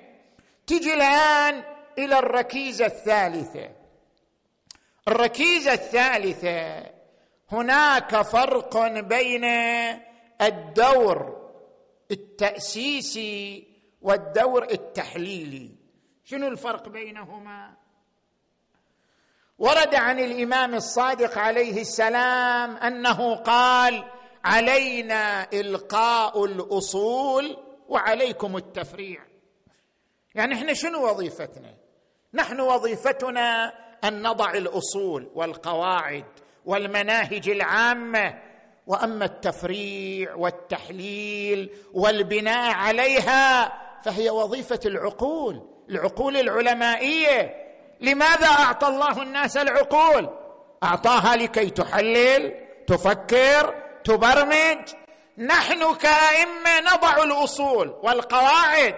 تجي 0.68 0.94
الآن 0.94 1.64
إلى 1.98 2.20
الركيزة 2.20 2.86
الثالثة. 2.86 3.70
الركيزة 5.08 5.74
الثالثة 5.74 6.90
هناك 7.52 8.22
فرق 8.22 8.78
بين 9.00 9.46
الدور 10.42 11.50
التأسيسي 12.12 13.68
والدور 14.02 14.64
التحليلي. 14.64 15.70
شنو 16.24 16.48
الفرق 16.48 16.90
بينهما؟ 16.90 17.81
ورد 19.62 19.96
عن 19.96 20.20
الإمام 20.20 20.76
الصادق 20.76 21.38
عليه 21.38 21.82
السلام 21.82 22.78
أنه 22.78 23.36
قال 23.36 24.04
علينا 24.46 25.48
إلقاء 25.54 26.46
الأصول 26.46 27.58
وعليكم 27.90 28.58
التفريع. 28.58 29.20
يعني 30.36 30.54
إحنا 30.54 30.74
شنو 30.74 31.10
وظيفتنا؟ 31.10 31.74
نحن 32.34 32.60
وظيفتنا 32.60 33.74
أن 34.04 34.28
نضع 34.28 34.52
الأصول 34.54 35.32
والقواعد 35.36 36.26
والمناهج 36.66 37.50
العامة 37.50 38.42
وأما 38.88 39.26
التفريع 39.26 40.36
والتحليل 40.36 41.70
والبناء 41.94 42.74
عليها 42.74 43.74
فهي 44.04 44.30
وظيفة 44.30 44.80
العقول 44.86 45.62
العقول 45.90 46.38
العلمائية. 46.38 47.71
لماذا 48.02 48.48
أعطى 48.48 48.88
الله 48.88 49.22
الناس 49.22 49.58
العقول؟ 49.58 50.30
أعطاها 50.84 51.36
لكي 51.36 51.70
تحلل 51.70 52.54
تفكر 52.88 53.76
تبرمج. 54.04 54.94
نحن 55.38 55.96
كأئمة 55.96 56.80
نضع 56.94 57.24
الأصول 57.24 57.96
والقواعد. 58.04 58.96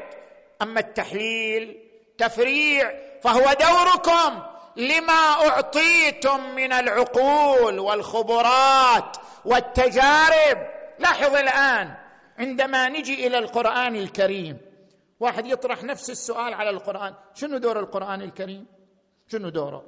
أما 0.61 0.79
التحليل 0.79 1.89
تفريع 2.17 2.91
فهو 3.23 3.53
دوركم. 3.53 4.43
لما 4.75 5.47
أعطيتم 5.47 6.55
من 6.55 6.73
العقول 6.73 7.79
والخبرات 7.79 9.17
والتجارب. 9.45 10.67
لاحظ 10.99 11.35
الآن 11.35 11.93
عندما 12.39 12.89
نجي 12.89 13.27
إلى 13.27 13.37
القرآن 13.37 13.95
الكريم 13.95 14.57
واحد 15.19 15.45
يطرح 15.47 15.83
نفس 15.83 16.09
السؤال 16.09 16.53
على 16.53 16.69
القرآن. 16.69 17.13
شنو 17.33 17.57
دور 17.57 17.79
القرآن 17.79 18.21
الكريم؟ 18.21 18.72
شنو 19.33 19.49
دوره. 19.49 19.83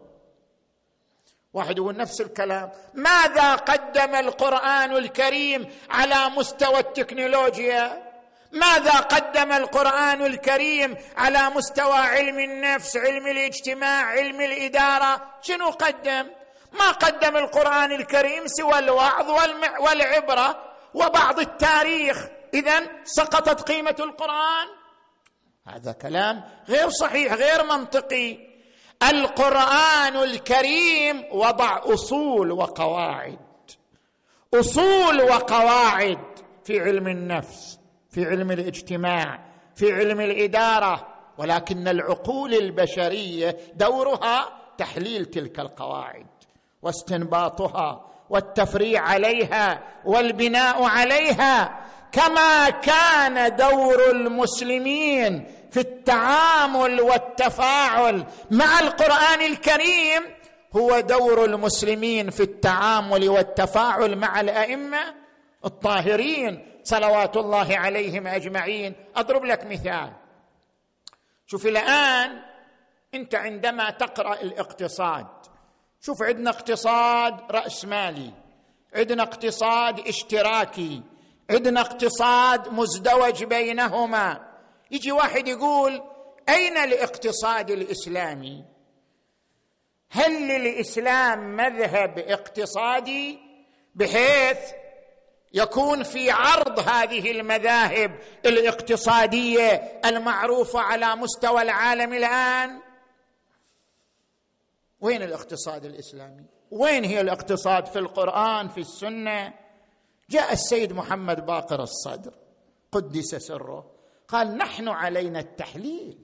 واحد 1.53 1.77
يقول 1.77 1.97
نفس 1.97 2.21
الكلام. 2.21 2.71
ماذا 2.93 3.55
قدم 3.55 4.15
القرآن 4.15 4.91
الكريم 4.91 5.71
على 5.89 6.29
مستوى 6.29 6.79
التكنولوجيا؟ 6.79 8.11
ماذا 8.51 8.91
قدم 8.91 9.51
القرآن 9.51 10.25
الكريم 10.25 10.97
على 11.17 11.49
مستوى 11.49 11.97
علم 11.97 12.39
النفس 12.39 12.97
علم 12.97 13.27
الاجتماع 13.27 14.05
علم 14.05 14.41
الإدارة؟ 14.41 15.39
شنو 15.41 15.69
قدم؟ 15.69 16.31
ما 16.71 16.91
قدم 16.91 17.37
القرآن 17.37 17.91
الكريم 17.91 18.47
سوى 18.47 18.79
الوعظ 18.79 19.29
والعبرة 19.79 20.73
وبعض 20.93 21.39
التاريخ. 21.39 22.27
اذا 22.53 22.87
سقطت 23.03 23.61
قيمة 23.61 23.95
القرآن. 23.99 24.67
هذا 25.67 25.91
كلام 25.91 26.43
غير 26.69 26.89
صحيح 26.89 27.33
غير 27.33 27.63
منطقي. 27.63 28.54
القرآن 29.09 30.15
الكريم 30.23 31.23
وضع 31.31 31.79
أصول 31.83 32.51
وقواعد. 32.51 33.37
أصول 34.53 35.21
وقواعد 35.21 36.19
في 36.63 36.79
علم 36.79 37.07
النفس 37.07 37.79
في 38.09 38.25
علم 38.25 38.51
الاجتماع 38.51 39.39
في 39.75 39.93
علم 39.93 40.21
الإدارة 40.21 41.07
ولكن 41.37 41.87
العقول 41.87 42.53
البشرية 42.53 43.57
دورها 43.75 44.49
تحليل 44.77 45.25
تلك 45.25 45.59
القواعد 45.59 46.25
واستنباطها 46.81 48.05
والتفريع 48.29 49.01
عليها 49.01 49.83
والبناء 50.05 50.83
عليها. 50.83 51.85
كما 52.11 52.69
كان 52.69 53.55
دور 53.55 54.11
المسلمين 54.11 55.45
في 55.75 55.81
التعامل 55.81 57.01
والتفاعل 57.01 58.25
مع 58.51 58.79
القرآن 58.79 59.41
الكريم 59.41 60.23
هو 60.75 60.99
دور 60.99 61.45
المسلمين 61.45 62.29
في 62.29 62.43
التعامل 62.43 63.29
والتفاعل 63.29 64.15
مع 64.15 64.41
الأئمة 64.41 65.15
الطاهرين. 65.65 66.81
صلوات 66.83 67.37
الله 67.37 67.77
عليهم 67.77 68.27
أجمعين. 68.27 68.93
أضرب 69.15 69.45
لك 69.45 69.65
مثال. 69.65 70.11
شوف 71.47 71.65
الآن 71.65 72.41
أنت 73.13 73.35
عندما 73.35 73.89
تقرأ 73.89 74.41
الاقتصاد 74.41 75.27
شوف 76.01 76.23
عندنا 76.23 76.49
اقتصاد 76.49 77.51
راسمالي 77.51 78.31
عندنا 78.95 79.23
اقتصاد 79.23 79.99
اشتراكي 79.99 81.01
عندنا 81.49 81.81
اقتصاد 81.81 82.73
مزدوج 82.73 83.43
بينهما. 83.43 84.44
يجي 84.91 85.11
واحد 85.11 85.47
يقول 85.47 86.03
أين 86.49 86.77
الاقتصاد 86.77 87.71
الإسلامي؟ 87.71 88.65
هل 90.09 90.47
للإسلام 90.47 91.55
مذهب 91.55 92.19
اقتصادي 92.19 93.39
بحيث 93.95 94.59
يكون 95.53 96.03
في 96.03 96.31
عرض 96.31 96.79
هذه 96.79 97.31
المذاهب 97.31 98.19
الاقتصادية 98.45 99.99
المعروفة 100.05 100.79
على 100.79 101.15
مستوى 101.15 101.61
العالم 101.61 102.13
الآن؟ 102.13 102.81
وين 105.01 105.23
الاقتصاد 105.23 105.85
الإسلامي؟ 105.85 106.45
وين 106.71 107.03
هي 107.03 107.21
الاقتصاد 107.21 107.85
في 107.85 107.99
القرآن 107.99 108.67
في 108.67 108.79
السنة؟ 108.79 109.53
جاء 110.29 110.53
السيد 110.53 110.93
محمد 110.93 111.45
باقر 111.45 111.83
الصدر 111.83 112.33
قدس 112.91 113.35
سره. 113.35 113.94
قال 114.27 114.57
نحن 114.57 114.87
علينا 114.87 115.39
التحليل. 115.39 116.17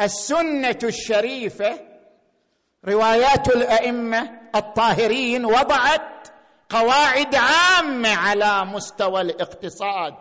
السنة 0.00 0.78
الشريفة 0.82 1.80
روايات 2.88 3.48
الأئمة 3.48 4.30
الطاهرين 4.54 5.44
وضعت 5.44 6.28
قواعد 6.68 7.34
عامة 7.34 8.14
على 8.14 8.64
مستوى 8.64 9.20
الاقتصاد. 9.20 10.14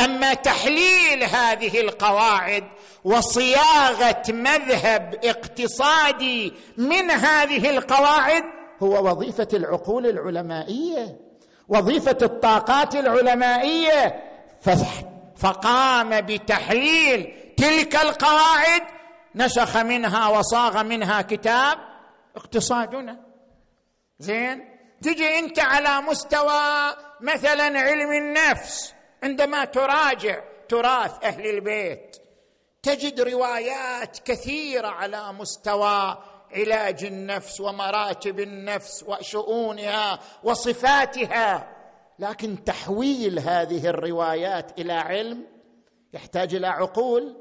أما 0.00 0.34
تحليل 0.34 1.24
هذه 1.24 1.80
القواعد 1.80 2.64
وصياغة 3.04 4.22
مذهب 4.28 5.20
اقتصادي 5.24 6.52
من 6.76 7.10
هذه 7.10 7.70
القواعد 7.70 8.44
هو 8.82 9.10
وظيفة 9.10 9.48
العقول 9.54 10.06
العلمائية 10.06 11.20
وظيفة 11.68 12.18
الطاقات 12.22 12.96
العلمائية. 12.96 14.22
فقام 15.42 16.20
بتحليل 16.20 17.34
تلك 17.56 17.96
القواعد 17.96 18.82
نسخ 19.34 19.76
منها 19.76 20.28
وصاغ 20.28 20.82
منها 20.82 21.22
كتاب 21.22 21.78
اقتصادنا. 22.36 23.20
زين؟ 24.18 24.72
تجي 25.02 25.38
أنت 25.38 25.58
على 25.58 26.00
مستوى 26.00 26.94
مثلا 27.20 27.80
علم 27.80 28.12
النفس 28.12 28.94
عندما 29.22 29.64
تراجع 29.64 30.40
تراث 30.68 31.24
أهل 31.24 31.46
البيت 31.46 32.16
تجد 32.82 33.20
روايات 33.20 34.18
كثيرة 34.18 34.88
على 34.88 35.32
مستوى 35.32 36.18
علاج 36.52 37.04
النفس 37.04 37.60
ومراتب 37.60 38.40
النفس 38.40 39.04
وشؤونها 39.08 40.18
وصفاتها. 40.44 41.71
لكن 42.18 42.64
تحويل 42.64 43.38
هذه 43.38 43.86
الروايات 43.86 44.80
إلى 44.80 44.92
علم 44.92 45.44
يحتاج 46.14 46.54
إلى 46.54 46.66
عقول 46.66 47.36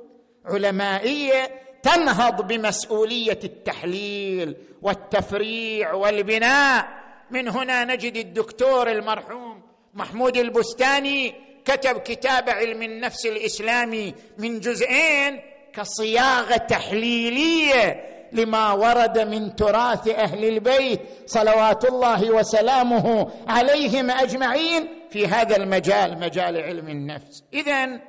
علمائية 0.45 1.61
تنهض 1.83 2.47
بمسؤولية 2.47 3.39
التحليل 3.43 4.55
والتفريع 4.81 5.93
والبناء. 5.93 7.01
من 7.31 7.47
هنا 7.47 7.85
نجد 7.85 8.15
الدكتور 8.17 8.91
المرحوم 8.91 9.61
محمود 9.93 10.37
البستاني 10.37 11.35
كتب 11.65 11.97
كتاب 11.97 12.49
علم 12.49 12.83
النفس 12.83 13.25
الإسلامي 13.25 14.13
من 14.37 14.59
جزئين 14.59 15.41
كصياغة 15.73 16.57
تحليلية 16.57 18.03
لما 18.33 18.71
ورد 18.71 19.19
من 19.19 19.55
تراث 19.55 20.07
أهل 20.07 20.45
البيت 20.45 21.01
صلوات 21.25 21.85
الله 21.85 22.31
وسلامه 22.31 23.31
عليهم 23.47 24.11
أجمعين 24.11 25.07
في 25.09 25.27
هذا 25.27 25.55
المجال 25.55 26.19
مجال 26.19 26.57
علم 26.57 26.87
النفس. 26.87 27.43
اذا 27.53 27.99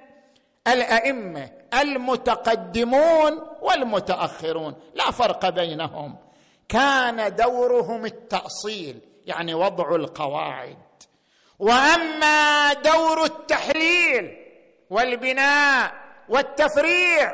الأئمة 0.68 1.50
المتقدمون 1.80 3.40
والمتأخرون 3.62 4.74
لا 4.94 5.10
فرق 5.10 5.48
بينهم. 5.48 6.16
كان 6.68 7.34
دورهم 7.34 8.04
التأصيل 8.04 9.00
يعني 9.26 9.54
وضع 9.54 9.94
القواعد. 9.94 10.76
وأما 11.58 12.72
دور 12.72 13.24
التحليل 13.24 14.36
والبناء 14.90 15.92
والتفريع 16.28 17.32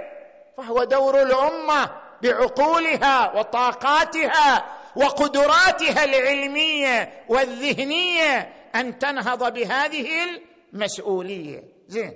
فهو 0.56 0.84
دور 0.84 1.22
الأمة. 1.22 1.90
بعقولها 2.22 3.38
وطاقاتها 3.38 4.64
وقدراتها 4.96 6.04
العلمية 6.04 7.24
والذهنية 7.28 8.54
أن 8.74 8.98
تنهض 8.98 9.54
بهذه 9.54 10.08
المسؤولية. 10.72 11.64
زين. 11.88 12.14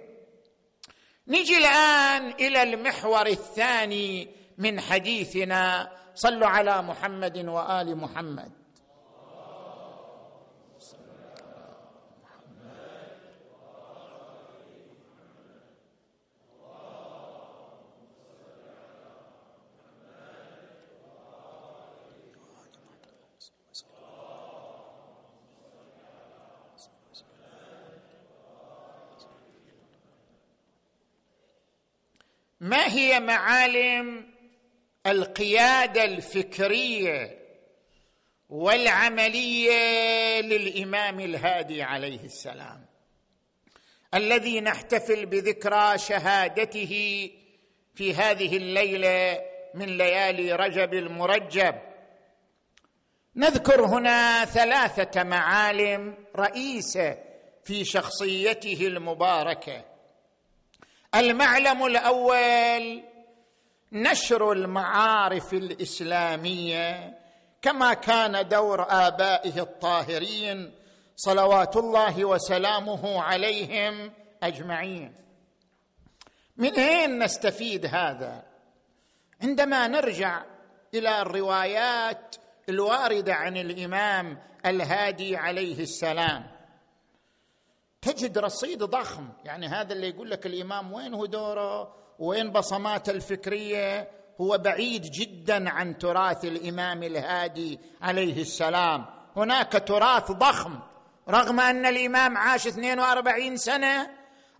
نجي 1.28 1.58
الآن 1.58 2.30
إلى 2.30 2.62
المحور 2.62 3.26
الثاني 3.26 4.28
من 4.58 4.80
حديثنا. 4.80 5.92
صلوا 6.14 6.48
على 6.48 6.82
محمد 6.82 7.48
وآل 7.48 7.96
محمد. 7.96 8.62
ما 32.62 32.87
هي 32.87 33.20
معالم 33.20 34.27
القيادة 35.07 36.05
الفكرية 36.05 37.38
والعملية 38.48 40.40
للإمام 40.40 41.20
الهادي 41.20 41.83
عليه 41.83 42.25
السلام؟ 42.25 42.87
الذي 44.14 44.61
نحتفل 44.61 45.27
بذكرى 45.27 45.98
شهادته 45.98 47.31
في 47.94 48.14
هذه 48.14 48.57
الليلة 48.57 49.40
من 49.75 49.87
ليالي 49.96 50.53
رجب 50.53 50.94
المرجب. 50.94 51.75
نذكر 53.37 53.85
هنا 53.85 54.44
ثلاثة 54.44 55.22
معالم 55.22 56.14
رئيسة 56.37 57.18
في 57.64 57.85
شخصيته 57.85 58.87
المباركة. 58.87 59.91
المعلم 61.14 61.87
الأول 61.87 63.03
نشر 63.92 64.53
المعارف 64.53 65.53
الإسلامية 65.53 67.18
كما 67.62 67.94
كان 67.94 68.48
دور 68.48 68.87
آبائه 68.88 69.61
الطاهرين 69.61 70.75
صلوات 71.16 71.77
الله 71.77 72.25
وسلامه 72.25 73.22
عليهم 73.22 74.12
أجمعين. 74.42 75.12
من 76.57 76.75
أين 76.75 77.18
نستفيد 77.18 77.87
هذا؟ 77.87 78.42
عندما 79.42 79.88
نرجع 79.88 80.42
إلى 80.94 81.22
الروايات 81.22 82.37
الواردة 82.68 83.35
عن 83.35 83.57
الإمام 83.57 84.38
الهادي 84.66 85.37
عليه 85.37 85.83
السلام 85.83 86.51
تجد 88.02 88.38
رصيد 88.38 88.82
ضخم. 88.82 89.28
يعني 89.44 89.66
هذا 89.68 89.92
اللي 89.92 90.08
يقول 90.08 90.30
لك 90.30 90.46
الإمام 90.46 90.92
وين 90.92 91.14
هو 91.14 91.26
دوره؟ 91.26 91.94
وين 92.18 92.52
بصماته 92.52 93.10
الفكرية؟ 93.10 94.08
هو 94.40 94.58
بعيد 94.58 95.02
جدا 95.02 95.70
عن 95.70 95.98
تراث 95.98 96.44
الإمام 96.44 97.02
الهادي 97.02 97.78
عليه 98.02 98.40
السلام. 98.40 99.04
هناك 99.36 99.72
تراث 99.86 100.32
ضخم. 100.32 100.78
رغم 101.28 101.60
أن 101.60 101.86
الإمام 101.86 102.36
عاش 102.38 102.66
42 102.66 103.56
سنة 103.56 104.10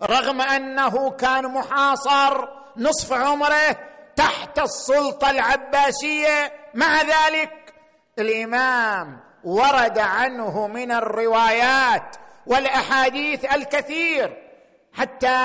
رغم 0.03 0.41
أنه 0.41 1.11
كان 1.11 1.45
محاصر 1.45 2.49
نصف 2.77 3.13
عمره 3.13 3.79
تحت 4.17 4.59
السلطة 4.59 5.31
العباسية 5.31 6.53
مع 6.75 7.03
ذلك 7.03 7.75
الإمام 8.19 9.21
ورد 9.45 9.99
عنه 9.99 10.67
من 10.67 10.93
الروايات 10.93 12.17
والأحاديث 12.47 13.45
الكثير 13.45 14.37
حتى 14.93 15.37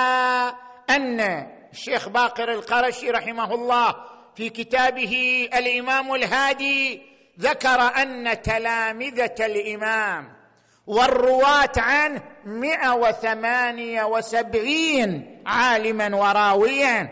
أن 0.90 1.46
الشيخ 1.72 2.08
باقر 2.08 2.52
القرشي 2.52 3.10
رحمه 3.10 3.54
الله 3.54 3.94
في 4.36 4.48
كتابه 4.48 5.48
الإمام 5.54 6.14
الهادي 6.14 7.02
ذكر 7.40 7.80
أن 7.80 8.42
تلامذة 8.42 9.34
الإمام 9.40 10.38
والرواة 10.86 11.72
عنه 11.76 12.22
مئة 12.44 12.94
وثمانية 12.94 14.04
وسبعين 14.04 15.42
عالما 15.46 16.16
وراويا. 16.16 17.08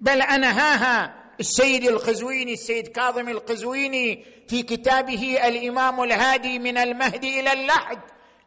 بل 0.00 0.22
أنهاها 0.22 1.14
السيد 1.40 1.84
القزويني 1.84 2.52
السيد 2.52 2.88
كاظم 2.88 3.28
القزويني 3.28 4.24
في 4.48 4.62
كتابه 4.62 5.48
الإمام 5.48 6.02
الهادي 6.02 6.58
من 6.58 6.78
المهد 6.78 7.24
إلى 7.24 7.52
اللحد. 7.52 7.98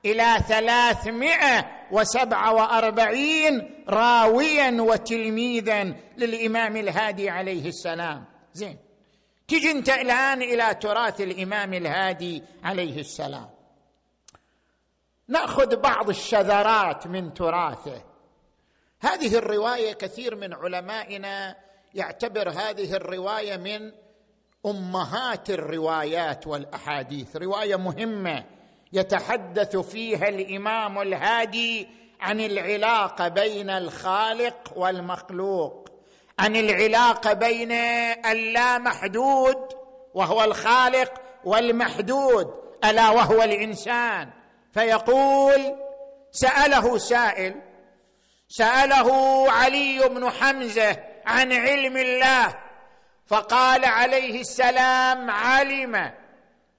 إلى 0.05 0.37
ثلاثمائة 0.47 1.65
وسبعة 1.91 2.53
وأربعين 2.53 3.83
راويا 3.89 4.81
وتلميذا 4.81 5.83
للإمام 6.17 6.77
الهادي 6.77 7.29
عليه 7.29 7.67
السلام. 7.67 8.25
زين. 8.53 8.77
تجي 9.47 9.71
أنت 9.71 9.89
الآن 9.89 10.41
إلى 10.41 10.73
تراث 10.73 11.21
الإمام 11.21 11.73
الهادي 11.73 12.43
عليه 12.63 12.99
السلام. 12.99 13.49
نأخذ 15.27 15.75
بعض 15.75 16.09
الشذرات 16.09 17.07
من 17.07 17.33
تراثه. 17.33 18.03
هذه 19.01 19.37
الرواية 19.37 19.93
كثير 19.93 20.35
من 20.35 20.53
علمائنا 20.53 21.55
يعتبر 21.93 22.49
هذه 22.49 22.93
الرواية 22.93 23.57
من 23.57 23.91
أمهات 24.65 25.49
الروايات 25.49 26.47
والأحاديث. 26.47 27.35
رواية 27.35 27.75
مهمة. 27.75 28.43
يتحدث 28.93 29.77
فيها 29.77 30.29
الإمام 30.29 31.01
الهادي 31.01 31.87
عن 32.21 32.39
العلاقه 32.39 33.27
بين 33.27 33.69
الخالق 33.69 34.73
والمخلوق 34.75 35.89
عن 36.39 36.55
العلاقه 36.55 37.33
بين 37.33 37.71
اللامحدود 38.25 39.57
وهو 40.13 40.43
الخالق 40.43 41.21
والمحدود 41.43 42.53
ألا 42.83 43.09
وهو 43.09 43.43
الإنسان؟ 43.43 44.29
فيقول 44.73 45.75
سأله 46.31 46.97
سائل 46.97 47.55
سأله 48.47 49.11
علي 49.51 50.09
بن 50.09 50.29
حمزة 50.29 50.97
عن 51.25 51.53
علم 51.53 51.97
الله 51.97 52.57
فقال 53.27 53.85
عليه 53.85 54.41
السلام 54.41 55.29
علم 55.29 56.11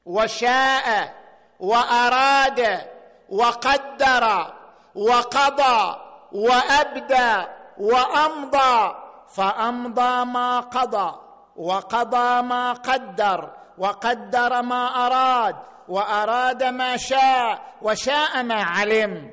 وشاء 0.05 1.22
وأراد 1.63 2.81
وقدر 3.29 4.53
وقضى 4.95 5.97
وأبدى 6.33 7.47
وأمضى 7.79 8.95
فأمضى 9.29 10.25
ما 10.25 10.61
قضى 10.61 11.19
وقضى 11.57 12.43
ما 12.43 12.73
قدر 12.73 13.51
وقدر 13.79 14.63
ما 14.63 15.07
أراد 15.07 15.57
وأراد 15.89 16.63
ما 16.63 16.97
شاء 16.97 17.63
وشاء 17.83 18.43
ما 18.43 18.63
علم. 18.63 19.31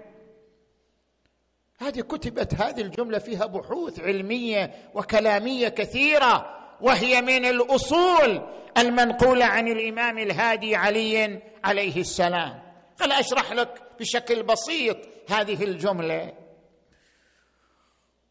هذه 1.80 2.02
كتبت 2.02 2.54
هذه 2.54 2.82
الجملة 2.82 3.20
فيها 3.20 3.46
بحوث 3.46 4.00
علمية 4.00 4.74
وكلامية 4.94 5.68
كثيرة. 5.68 6.59
وهي 6.82 7.22
من 7.22 7.46
الأصول 7.46 8.42
المنقولة 8.78 9.46
عن 9.46 9.68
الإمام 9.68 10.18
الهادي 10.18 10.76
علي 10.76 11.42
عليه 11.64 12.02
السلام. 12.02 12.62
خل 13.00 13.12
أشرح 13.12 13.52
لك 13.52 13.82
بشكل 14.00 14.44
بسيط 14.44 14.98
هذه 15.30 15.64
الجملة. 15.64 16.34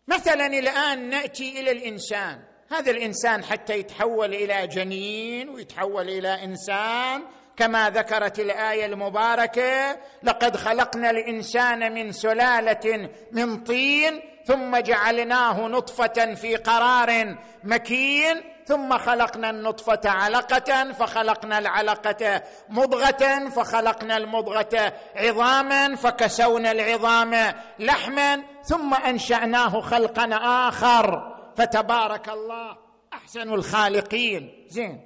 مثلا 0.09 0.47
الآن 0.47 1.09
نأتي 1.09 1.61
إلى 1.61 1.71
الإنسان. 1.71 2.43
هذا 2.71 2.91
الإنسان 2.91 3.45
حتى 3.45 3.79
يتحول 3.79 4.35
إلى 4.35 4.67
جنين 4.67 5.49
ويتحول 5.49 6.09
إلى 6.09 6.45
إنسان. 6.45 7.23
كما 7.59 7.91
ذكرت 7.91 8.41
الآية 8.41 8.87
المباركة 8.87 9.99
لقد 10.23 10.57
خلقنا 10.57 11.11
الإنسان 11.11 11.95
من 11.95 12.13
سلالة 12.13 13.11
من 13.33 13.65
طين 13.65 14.21
ثم 14.49 14.77
جعلناه 14.77 15.67
نطفة 15.67 16.35
في 16.35 16.57
قرار 16.57 17.37
مكين 17.65 18.41
ثم 18.67 18.99
خلقنا 18.99 19.51
النطفة 19.51 20.01
علقة 20.05 20.93
فخلقنا 20.93 21.59
العلقة 21.59 22.43
مضغة 22.69 23.49
فخلقنا 23.49 24.17
المضغة 24.17 24.93
عظاما 25.17 25.97
فكسونا 25.97 26.71
العظام 26.71 27.55
لحما 27.79 28.43
ثم 28.63 28.95
أنشأناه 28.95 29.81
خلقا 29.81 30.29
آخر. 30.69 31.37
فتبارك 31.57 32.29
الله 32.29 32.77
أحسن 33.13 33.53
الخالقين. 33.53 34.67
زين. 34.69 35.01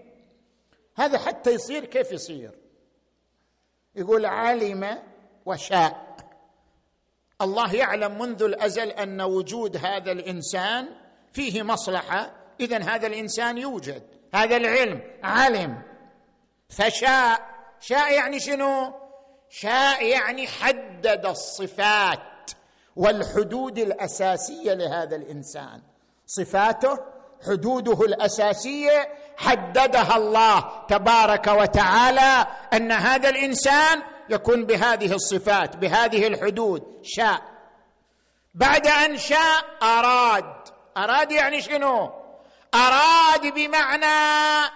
هذا 0.97 1.19
حتى 1.19 1.51
يصير 1.51 1.85
كيف 1.85 2.13
يصير؟ 2.13 2.51
يقول 3.95 4.27
علم 4.27 4.99
وشاء. 5.47 6.17
الله 7.43 7.75
يعلم 7.75 8.19
منذ 8.19 8.43
الأزل 8.43 8.89
أن 8.89 9.21
وجود 9.21 9.77
هذا 9.77 10.13
الإنسان 10.13 10.89
فيه 11.33 11.63
مصلحة. 11.63 12.31
اذا 12.61 12.79
هذا 12.79 13.07
الإنسان 13.07 13.59
يوجد 13.59 14.03
هذا 14.35 14.57
العلم 14.57 15.01
علم. 15.23 15.83
فشاء 16.69 17.41
شاء 17.81 18.13
يعني 18.13 18.41
شنو؟ 18.41 18.95
شاء 19.51 20.05
يعني 20.05 20.47
حدد 20.47 21.27
الصفات 21.27 22.51
والحدود 22.97 23.79
الأساسية 23.79 24.75
لهذا 24.75 25.17
الإنسان. 25.17 25.81
صفاته 26.27 26.99
حدوده 27.47 28.05
الأساسية 28.05 29.09
حددها 29.37 30.17
الله 30.17 30.87
تبارك 30.89 31.47
وتعالى 31.47 32.47
أن 32.73 32.93
هذا 32.93 33.29
الإنسان 33.29 34.03
يكون 34.31 34.67
بهذه 34.67 35.13
الصفات 35.15 35.77
بهذه 35.77 36.27
الحدود. 36.27 37.01
شاء. 37.03 37.43
بعد 38.55 38.87
أن 38.87 39.19
شاء 39.19 39.65
أراد. 39.83 40.55
أراد 40.97 41.33
يعني 41.33 41.63
شنو؟ 41.63 42.11
أراد 42.75 43.55
بمعنى 43.55 44.71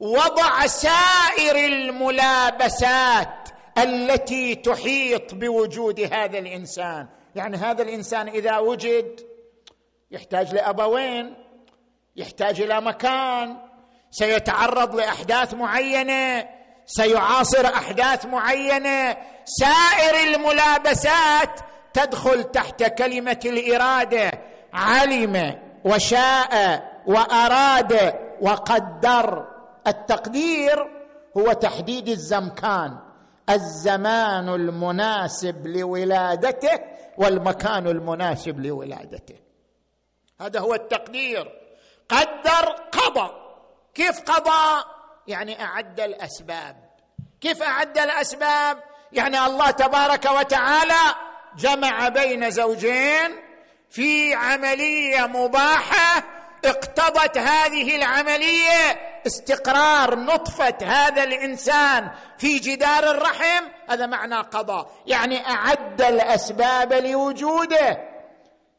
وضع 0.00 0.66
سائر 0.66 1.56
الملابسات 1.56 3.48
التي 3.78 4.54
تحيط 4.54 5.34
بوجود 5.34 6.00
هذا 6.00 6.38
الإنسان. 6.38 7.08
يعني 7.34 7.56
هذا 7.56 7.82
الإنسان 7.82 8.28
إذا 8.28 8.58
وجد 8.58 9.20
يحتاج 10.10 10.54
لأبوين 10.54 11.34
يحتاج 12.16 12.60
إلى 12.60 12.80
مكان 12.80 13.56
سيتعرض 14.10 14.94
لأحداث 14.94 15.54
معينة 15.54 16.48
سيعاصر 16.90 17.66
أحداث 17.66 18.26
معينة. 18.26 19.16
سائر 19.44 20.34
الملابسات 20.34 21.60
تدخل 21.92 22.44
تحت 22.44 22.82
كلمة 22.82 23.40
الإرادة. 23.44 24.30
علم 24.72 25.60
وشاء 25.84 26.82
وأراد 27.06 28.14
وقدر. 28.40 29.46
التقدير 29.86 30.76
هو 31.36 31.52
تحديد 31.52 32.08
الزمكان. 32.08 32.98
الزمان 33.50 34.48
المناسب 34.48 35.66
لولادته 35.66 36.80
والمكان 37.18 37.86
المناسب 37.86 38.60
لولادته. 38.60 39.36
هذا 40.40 40.60
هو 40.60 40.74
التقدير. 40.74 41.52
قدر 42.08 42.66
قضى 42.92 43.30
كيف 43.94 44.20
قضى 44.20 44.84
يعني 45.26 45.62
أعد 45.62 46.00
الأسباب. 46.00 46.76
كيف 47.40 47.62
أعد 47.62 47.98
الأسباب؟ 47.98 48.82
يعني 49.12 49.46
الله 49.46 49.70
تبارك 49.70 50.24
وتعالى 50.24 51.14
جمع 51.58 52.08
بين 52.08 52.50
زوجين 52.50 53.36
في 53.90 54.34
عملية 54.34 55.26
مباحة 55.26 56.22
اقتضت 56.64 57.38
هذه 57.38 57.96
العملية 57.96 59.10
استقرار 59.26 60.18
نطفة 60.18 60.76
هذا 60.82 61.24
الإنسان 61.24 62.10
في 62.38 62.58
جدار 62.58 63.10
الرحم. 63.10 63.64
هذا 63.88 64.06
معنى 64.06 64.36
قضاء. 64.36 64.90
يعني 65.06 65.46
أعد 65.46 66.02
الأسباب 66.02 66.92
لوجوده. 66.92 67.98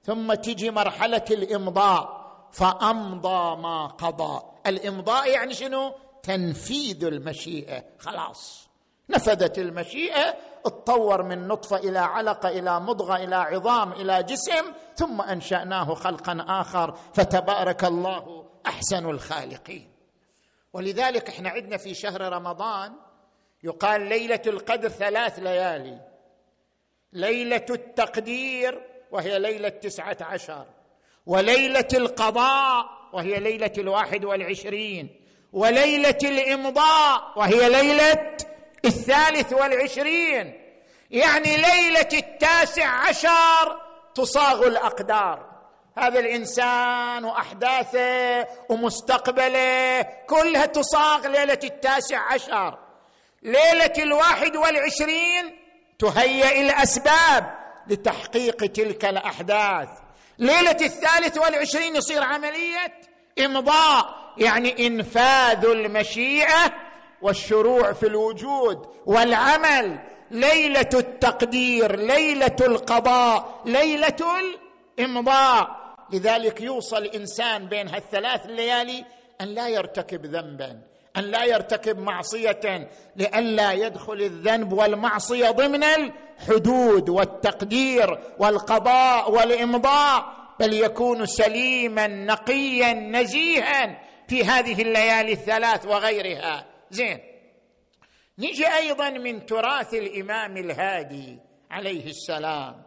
ثم 0.04 0.34
تجي 0.34 0.72
مرحلة 0.72 1.26
الإمضاء 1.32 2.22
فأمضى 2.52 3.62
ما 3.62 3.88
قضى. 3.88 4.42
الإمضاء 4.66 5.30
يعني 5.30 5.54
شنو؟ 5.54 5.94
تنفيذ 6.24 7.06
المشيئة. 7.06 7.84
خلاص. 8.00 8.70
نفذت 9.10 9.60
المشيئة 9.60 10.36
اتطور 10.66 11.24
من 11.24 11.48
نطفة 11.48 11.78
إلى 11.78 12.00
علقة 12.00 12.50
إلى 12.50 12.80
مضغة 12.80 13.16
إلى 13.16 13.36
عظام 13.36 13.92
إلى 13.92 14.24
جسم 14.24 14.74
ثم 14.96 15.22
أنشأناه 15.22 15.94
خلقا 15.94 16.46
آخر. 16.48 16.98
فتبارك 17.14 17.84
الله 17.84 18.50
أحسن 18.66 19.10
الخالقين. 19.10 19.92
ولذلك 20.74 21.30
إحنا 21.30 21.50
عندنا 21.50 21.78
في 21.78 21.94
شهر 21.94 22.22
رمضان 22.34 22.94
يقال 23.64 24.02
ليلة 24.02 24.42
القدر 24.48 24.90
ثلاث 24.90 25.40
ليالي. 25.40 26.02
ليلة 27.14 27.66
التقدير 27.70 28.82
وهي 29.12 29.40
ليلة 29.40 29.70
تسعة 29.70 30.18
عشر 30.22 30.66
وليلة 31.26 31.88
القضاء 31.94 32.86
وهي 33.14 33.40
ليلة 33.40 33.74
الواحد 33.78 34.26
والعشرين. 34.26 35.21
وليلة 35.54 36.18
الإمضاء 36.24 37.34
وهي 37.36 37.70
ليلة 37.70 38.38
الثالث 38.86 39.54
والعشرين. 39.54 40.62
يعني 41.12 41.58
ليلة 41.58 42.10
التاسع 42.14 42.88
عشر 42.88 43.82
تصاغ 44.16 44.68
الأقدار. 44.68 45.52
هذا 45.98 46.20
الإنسان 46.20 47.26
وأحداثه 47.26 48.48
ومستقبله 48.70 50.02
كلها 50.28 50.66
تصاغ 50.66 51.28
ليلة 51.28 51.60
التاسع 51.64 52.20
عشر. 52.34 52.78
ليلة 53.44 53.94
الواحد 53.98 54.56
والعشرين 54.56 55.60
تهيئ 56.00 56.62
الاسباب 56.62 57.56
لتحقيق 57.88 58.58
تلك 58.58 59.06
الأحداث. 59.06 59.90
ليلة 60.40 60.78
الثالث 60.82 61.38
والعشرين 61.38 61.96
يصير 61.96 62.24
عملية 62.24 62.94
إمضاء. 63.46 64.21
يعني 64.38 64.88
إنفاذ 64.88 65.66
المشيئة 65.66 66.74
والشروع 67.22 67.94
في 67.94 68.08
الوجود 68.08 68.86
والعمل. 69.06 70.00
ليلة 70.32 70.90
التقدير 70.94 71.96
ليلة 71.96 72.56
القضاء 72.62 73.62
ليلة 73.66 74.18
الإمضاء. 75.00 75.82
لذلك 76.14 76.62
يوصل 76.62 76.98
الإنسان 76.98 77.66
بين 77.68 77.88
هالثلاث 77.88 78.46
الليالي 78.46 79.06
أن 79.42 79.48
لا 79.48 79.68
يرتكب 79.68 80.26
ذنبا 80.26 80.82
أن 81.18 81.24
لا 81.24 81.44
يرتكب 81.44 82.00
معصية 82.00 82.90
لئلا 83.16 83.72
يدخل 83.72 84.22
الذنب 84.22 84.74
والمعصية 84.74 85.50
ضمن 85.50 85.84
الحدود 85.84 87.10
والتقدير 87.10 88.20
والقضاء 88.40 89.32
والإمضاء. 89.32 90.26
بل 90.60 90.74
يكون 90.74 91.26
سليما 91.26 92.08
نقيا 92.08 92.94
نزيها. 92.94 94.00
في 94.32 94.44
هذه 94.44 94.82
الليالي 94.82 95.32
الثلاث 95.32 95.86
وغيرها. 95.86 96.66
زين. 96.92 97.20
نجي 98.40 98.68
أيضا 98.68 99.10
من 99.10 99.46
تراث 99.46 99.94
الإمام 99.94 100.58
الهادي 100.58 101.40
عليه 101.72 102.06
السلام. 102.06 102.84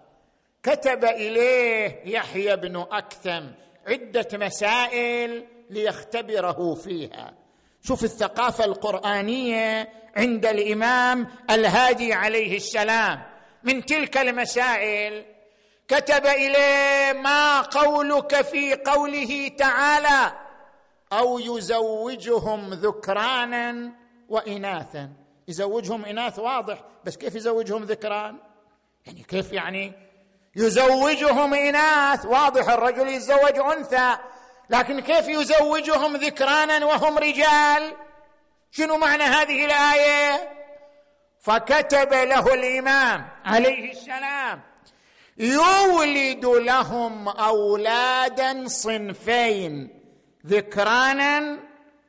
كتب 0.62 1.04
إليه 1.04 2.00
يحيى 2.04 2.57
بن 2.57 2.76
أكثم 2.76 3.42
عدة 3.87 4.28
مسائل 4.33 5.46
ليختبره 5.70 6.74
فيها. 6.74 7.35
شوف 7.83 8.04
الثقافة 8.04 8.64
القرآنية 8.64 9.88
عند 10.16 10.46
الإمام 10.46 11.28
الهادي 11.50 12.12
عليه 12.12 12.57
السلام. 12.57 13.22
من 13.62 13.85
تلك 13.85 14.16
المسائل 14.18 15.24
كتب 15.88 16.26
إليه 16.26 17.12
ما 17.12 17.61
قولك 17.61 18.42
في 18.42 18.74
قوله 18.74 19.48
تعالى. 19.59 20.43
أو 21.18 21.38
يزوجهم 21.38 22.74
ذكرانا 22.74 23.92
وإناثا. 24.29 25.11
يزوجهم 25.48 26.05
إناث 26.05 26.38
واضح 26.38 26.85
بس 27.05 27.16
كيف 27.16 27.35
يزوجهم 27.35 27.85
ذكران؟ 27.85 28.38
يعني 29.07 29.22
كيف 29.22 29.53
يعني؟ 29.53 29.92
يزوجهم 30.57 31.55
إناث 31.55 32.27
واضح 32.27 32.68
الرجل 32.68 33.09
يتزوج 33.09 33.59
أنثى 33.59 34.16
لكن 34.70 35.00
كيف 35.00 35.29
يزوجهم 35.29 36.16
ذكرانا 36.16 36.87
وهم 36.87 37.18
رجال؟ 37.18 37.96
شنو 38.70 38.96
معنى 38.96 39.22
هذه 39.22 39.64
الآية؟ 39.64 40.50
فكتب 41.40 42.12
له 42.12 42.55
الإمام 42.55 43.29
عليه 43.44 43.92
السلام 43.92 44.61
يولد 45.38 46.44
لهم 46.44 47.29
أولادا 47.29 48.68
صنفين. 48.68 50.04
ذكرانا 50.46 51.59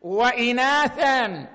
وإناثا. 0.02 1.48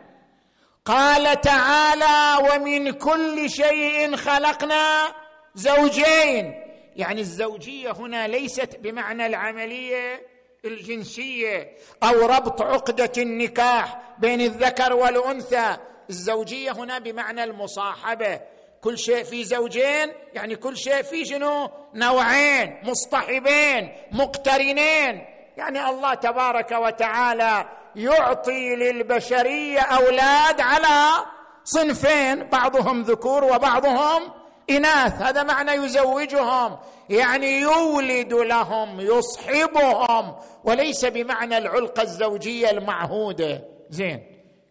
قال 0.84 1.40
تعالى 1.40 2.48
ومن 2.48 2.90
كل 2.90 3.50
شيء 3.50 4.16
خلقنا 4.16 5.14
زوجين. 5.54 6.54
يعني 6.96 7.20
الزوجية 7.20 7.90
هنا 7.90 8.28
ليست 8.28 8.76
بمعنى 8.76 9.26
العملية 9.26 10.26
الجنسية 10.64 11.76
أو 12.02 12.26
ربط 12.26 12.62
عقدة 12.62 13.12
النكاح 13.18 13.98
بين 14.18 14.40
الذكر 14.40 14.92
والأنثى. 14.92 15.76
الزوجية 16.10 16.72
هنا 16.72 16.98
بمعنى 16.98 17.44
المصاحبة. 17.44 18.40
كل 18.80 18.98
شيء 18.98 19.24
في 19.24 19.44
زوجين 19.44 20.12
يعني 20.34 20.56
كل 20.56 20.76
شيء 20.76 21.02
في 21.02 21.24
شنو؟ 21.24 21.70
نوعين 21.94 22.78
مصطحبين 22.82 23.92
مقترنين. 24.12 25.24
يعني 25.60 25.88
الله 25.88 26.14
تبارك 26.14 26.72
وتعالى 26.72 27.64
يعطي 27.96 28.76
للبشرية 28.76 29.80
أولاد 29.80 30.60
على 30.60 31.24
صنفين 31.64 32.48
بعضهم 32.48 33.02
ذكور 33.02 33.44
وبعضهم 33.44 34.22
إناث. 34.70 35.22
هذا 35.22 35.42
معنى 35.42 35.72
يزوجهم 35.72 36.78
يعني 37.08 37.60
يولد 37.60 38.32
لهم 38.32 39.00
يصحبهم 39.00 40.36
وليس 40.64 41.04
بمعنى 41.04 41.58
العلقه 41.58 42.02
الزوجية 42.02 42.70
المعهودة. 42.70 43.62
زين. 43.90 44.22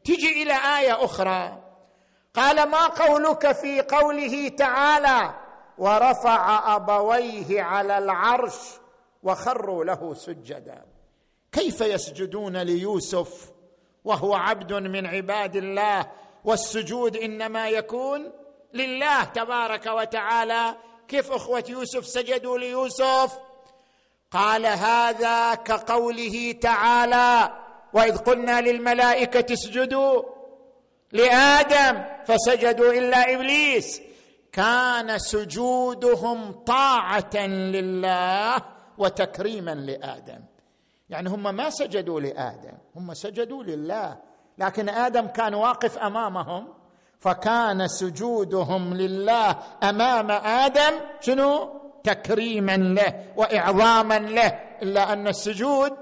تجي 0.06 0.43
إلى 0.43 0.54
آية 0.54 1.06
أخرى. 1.06 1.58
قال 2.36 2.69
ما 2.69 2.88
قولك 2.88 3.52
في 3.52 3.82
قوله 3.82 4.49
تعالى 4.58 5.34
ورفع 5.78 6.75
أبويه 6.75 7.63
على 7.63 7.97
العرش 7.97 8.56
وخروا 9.23 9.86
له 9.86 10.13
سجدا. 10.13 10.86
كيف 11.51 11.82
يسجدون 11.82 12.58
ليوسف 12.58 13.51
وهو 14.05 14.34
عبد 14.34 14.73
من 14.73 15.05
عباد 15.05 15.55
الله؟ 15.55 16.12
والسجود 16.45 17.17
إنما 17.17 17.69
يكون 17.69 18.32
لله 18.73 19.23
تبارك 19.23 19.86
وتعالى. 19.86 20.75
كيف 21.08 21.32
أخوة 21.32 21.63
يوسف 21.69 22.05
سجدوا 22.05 22.58
ليوسف؟ 22.58 23.39
قال 24.32 24.65
هذا 24.65 25.55
كقوله 25.55 26.51
تعالى 26.51 27.53
وإذ 27.93 28.17
قلنا 28.17 28.62
للملائكة 28.62 29.53
اسجدوا 29.53 30.23
لآدم 31.12 32.03
فسجدوا 32.25 32.93
إلا 32.93 33.34
إبليس. 33.34 34.01
كان 34.51 35.19
سجودهم 35.19 36.51
طاعة 36.51 37.38
لله 37.47 38.78
وتكريما 38.99 39.75
لآدم. 39.75 40.39
يعني 41.09 41.29
هم 41.29 41.55
ما 41.55 41.69
سجدوا 41.69 42.21
لآدم 42.21 42.77
هم 42.95 43.13
سجدوا 43.13 43.63
لله. 43.63 44.17
لكن 44.57 44.89
آدم 44.89 45.27
كان 45.27 45.53
واقف 45.53 45.97
أمامهم 45.97 46.67
فكان 47.19 47.88
سجودهم 47.88 48.93
لله 48.93 49.57
أمام 49.83 50.31
آدم 50.31 50.93
شنو؟ 51.21 51.79
تكريما 52.03 52.77
له 52.77 53.25
وإعظاما 53.35 54.19
له 54.19 54.59
إلا 54.81 55.13
أن 55.13 55.27
السجود 55.27 55.93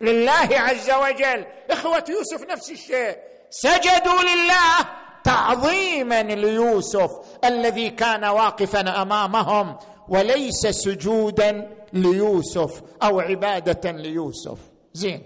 لله 0.00 0.48
عز 0.52 0.90
وجل. 0.90 1.46
إخوة 1.70 2.04
يوسف 2.08 2.50
نفس 2.50 2.70
الشيء. 2.70 3.16
سجدوا 3.50 4.22
لله 4.22 4.86
تعظيما 5.24 6.22
ليوسف 6.22 7.10
الذي 7.44 7.90
كان 7.90 8.24
واقفا 8.24 9.02
أمامهم. 9.02 9.78
وليس 10.10 10.66
سجودا 10.66 11.76
ليوسف 11.92 12.82
أو 13.02 13.20
عبادة 13.20 13.90
ليوسف. 13.90 14.58
زين. 14.92 15.22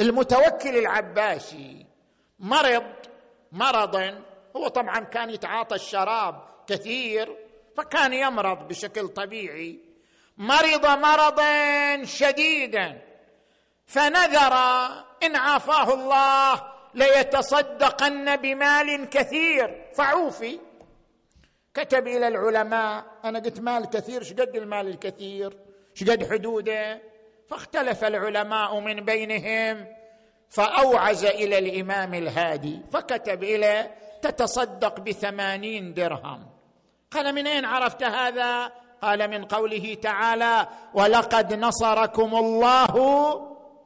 المتوكل 0.00 0.76
العباسي 0.76 1.86
مرض 2.38 2.82
مرضا 3.52 4.22
هو 4.56 4.68
طبعا 4.68 5.00
كان 5.00 5.30
يتعاطى 5.30 5.74
الشراب 5.74 6.42
كثير 6.66 7.36
فكان 7.76 8.12
يمرض 8.12 8.68
بشكل 8.68 9.08
طبيعي. 9.08 9.78
مرض 10.38 10.86
مرضا 10.86 12.04
شديدا 12.04 13.02
فنذر 13.86 14.54
إن 15.22 15.36
عافاه 15.36 15.94
الله 15.94 16.62
ليتصدقن 16.94 18.36
بمال 18.36 19.08
كثير. 19.10 19.84
فعوفي 19.94 20.58
كتب 21.76 22.06
إلى 22.06 22.28
العلماء 22.28 23.04
أنا 23.24 23.38
قلت 23.38 23.60
مال 23.60 23.90
كثير 23.90 24.22
شقد 24.22 24.56
المال 24.56 24.88
الكثير؟ 24.88 25.56
شقد 25.94 26.30
حدوده؟ 26.30 27.02
فاختلف 27.48 28.04
العلماء 28.04 28.80
من 28.80 29.04
بينهم 29.04 29.86
فأوعز 30.48 31.24
إلى 31.24 31.58
الإمام 31.58 32.14
الهادي 32.14 32.80
فكتب 32.92 33.44
إلى 33.44 33.90
تتصدق 34.22 35.00
بثمانين 35.00 35.94
درهم. 35.94 36.46
قال 37.10 37.34
من 37.34 37.46
أين 37.46 37.64
عرفت 37.64 38.02
هذا؟ 38.02 38.72
قال 39.02 39.30
من 39.30 39.44
قوله 39.44 39.94
تعالى 39.94 40.68
ولقد 40.94 41.54
نصركم 41.54 42.34
الله 42.36 42.94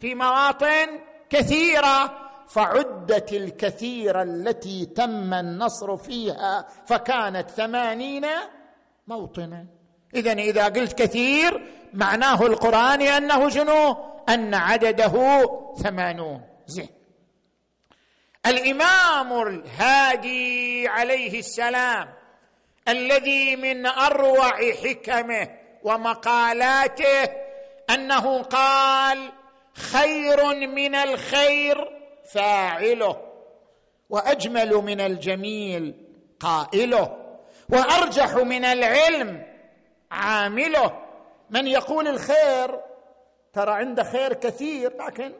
في 0.00 0.14
مواطن 0.14 1.00
كثيرة. 1.30 2.19
فعدت 2.50 3.32
الكثير 3.32 4.22
التي 4.22 4.86
تم 4.86 5.34
النصر 5.34 5.96
فيها 5.96 6.66
فكانت 6.86 7.50
ثمانين 7.50 8.26
موطنا. 9.06 9.66
اذا 10.14 10.32
إذا 10.32 10.64
قلت 10.64 11.02
كثير 11.02 11.66
معناه 11.94 12.46
القراني 12.46 13.16
أنه 13.16 13.48
شنو؟ 13.48 13.96
أن 14.28 14.54
عدده 14.54 15.46
ثمانون. 15.82 16.42
زين. 16.66 16.88
الإمام 18.46 19.42
الهادي 19.46 20.88
عليه 20.88 21.38
السلام 21.38 22.08
الذي 22.88 23.56
من 23.56 23.86
أروع 23.86 24.72
حكمه 24.72 25.48
ومقالاته 25.82 27.30
أنه 27.90 28.42
قال 28.42 29.32
خير 29.74 30.54
من 30.54 30.94
الخير 30.94 31.99
فاعله 32.32 33.16
وأجمل 34.10 34.74
من 34.74 35.00
الجميل 35.00 35.94
قائله 36.40 37.36
وأرجح 37.68 38.34
من 38.34 38.64
العلم 38.64 39.46
عامله. 40.10 41.06
من 41.50 41.66
يقول 41.66 42.08
الخير 42.08 42.80
ترى 43.52 43.72
عنده 43.72 44.04
خير 44.04 44.32
كثير 44.32 44.96
لكن 45.06 45.32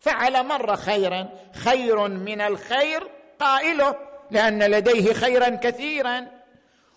فعل 0.00 0.46
مره 0.46 0.74
خيرا 0.74 1.28
خير 1.54 2.08
من 2.08 2.40
الخير 2.40 3.10
قائله 3.40 3.96
لأن 4.30 4.62
لديه 4.62 5.12
خيرا 5.12 5.48
كثيرا. 5.48 6.26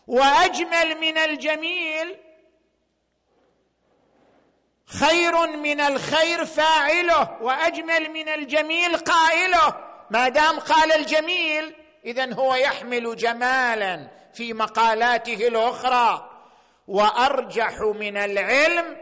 وأجمل 0.07 1.01
من 1.01 1.17
الجميل 1.17 2.15
خير 4.99 5.47
من 5.47 5.79
الخير 5.79 6.45
فاعله 6.45 7.37
وأجمل 7.41 8.09
من 8.09 8.29
الجميل 8.29 8.97
قائله. 8.97 9.75
ما 10.09 10.29
دام 10.29 10.59
قال 10.59 10.91
الجميل 10.91 11.75
اذا 12.05 12.33
هو 12.33 12.55
يحمل 12.55 13.15
جمالا 13.15 14.07
في 14.33 14.53
مقالاته 14.53 15.47
الأخرى. 15.47 16.29
وأرجح 16.87 17.79
من 17.81 18.17
العلم 18.17 18.97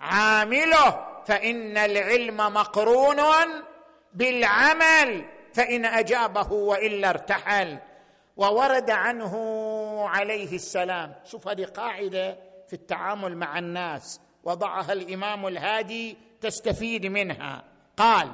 عامله 0.00 1.06
فإن 1.26 1.76
العلم 1.76 2.36
مقرون 2.36 3.20
بالعمل 4.12 5.24
فإن 5.54 5.84
أجابه 5.84 6.52
وإلا 6.52 7.10
ارتحل. 7.10 7.78
وورد 8.36 8.90
عنه 8.90 9.34
عليه 10.08 10.54
السلام. 10.54 11.14
شوف 11.24 11.48
هذه 11.48 11.64
قاعدة 11.64 12.51
في 12.72 12.78
التعامل 12.78 13.36
مع 13.36 13.58
الناس 13.58 14.20
وضعها 14.44 14.92
الإمام 14.92 15.46
الهادي 15.46 16.16
تستفيد 16.40 17.06
منها. 17.06 17.64
قال 17.96 18.30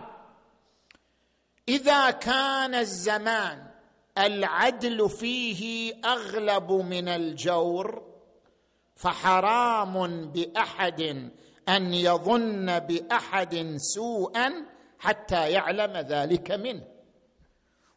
إذا 1.68 2.10
كان 2.10 2.74
الزمان 2.74 3.66
العدل 4.18 5.10
فيه 5.10 5.94
أغلب 6.04 6.72
من 6.72 7.08
الجور 7.08 8.02
فحرام 8.96 10.26
بأحد 10.32 11.30
أن 11.68 11.94
يظن 11.94 12.78
بأحد 12.78 13.76
سوءا 13.76 14.52
حتى 14.98 15.50
يعلم 15.50 15.96
ذلك 15.96 16.50
منه. 16.50 16.84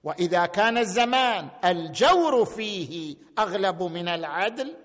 وإذا 0.04 0.46
كان 0.46 0.78
الزمان 0.78 1.48
الجور 1.66 2.46
فيه 2.46 3.16
أغلب 3.39 3.84
من 3.84 4.08
العدل 4.08 4.76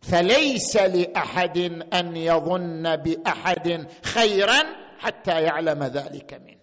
فليس 0.00 0.76
لأحد 0.76 1.58
أن 1.94 2.16
يظن 2.16 2.96
بأحد 2.96 3.86
خيرا 4.04 4.62
حتى 4.98 5.42
يعلم 5.42 5.84
ذلك 5.84 6.34
منه. 6.34 6.60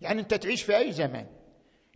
يعني 0.00 0.20
أنت 0.20 0.34
تعيش 0.34 0.62
في 0.62 0.76
أي 0.76 0.92
زمن؟ 0.92 1.26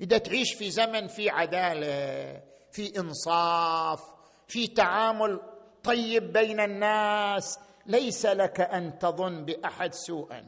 إذا 0.01 0.19
تعيش 0.19 0.55
في 0.55 0.71
زمن 0.71 1.07
في 1.07 1.31
عدالة 1.31 2.43
في 2.73 2.99
إنصاف 3.01 4.03
في 4.49 4.67
تعامل 4.67 5.41
طيب 5.85 6.33
بين 6.33 6.61
الناس 6.61 7.59
ليس 7.87 8.27
لك 8.27 8.61
أن 8.61 8.99
تظن 8.99 9.45
بأحد 9.45 9.95
سوءا 9.95 10.45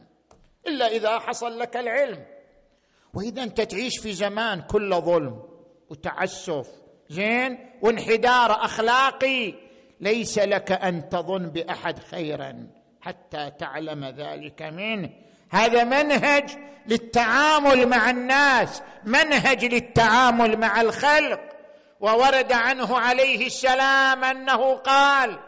إلا 0.67 0.87
إذا 0.87 1.19
حصل 1.19 1.59
لك 1.59 1.77
العلم. 1.77 2.25
وإذا 3.13 3.43
أنت 3.43 3.61
تعيش 3.61 3.99
في 3.99 4.13
زمان 4.13 4.61
كله 4.61 4.99
ظلم 4.99 5.43
وتعسف 5.89 6.67
زين 7.09 7.57
وانحدار 7.81 8.51
أخلاقي 8.51 9.66
ليس 9.99 10.39
لك 10.39 10.71
أن 10.71 11.09
تظن 11.09 11.49
بأحد 11.49 11.99
خيرا 11.99 12.67
حتى 13.01 13.51
تعلم 13.59 14.05
ذلك 14.05 14.61
منه. 14.61 15.09
هذا 15.49 15.83
منهج 15.83 16.57
للتعامل 16.87 17.87
مع 17.87 18.09
الناس 18.09 18.81
منهج 19.03 19.65
للتعامل 19.65 20.57
مع 20.57 20.81
الخلق. 20.81 21.39
وورد 21.99 22.51
عنه 22.51 22.97
عليه 22.97 23.45
السلام 23.45 24.23
أنه 24.23 24.73
قال 24.75 25.39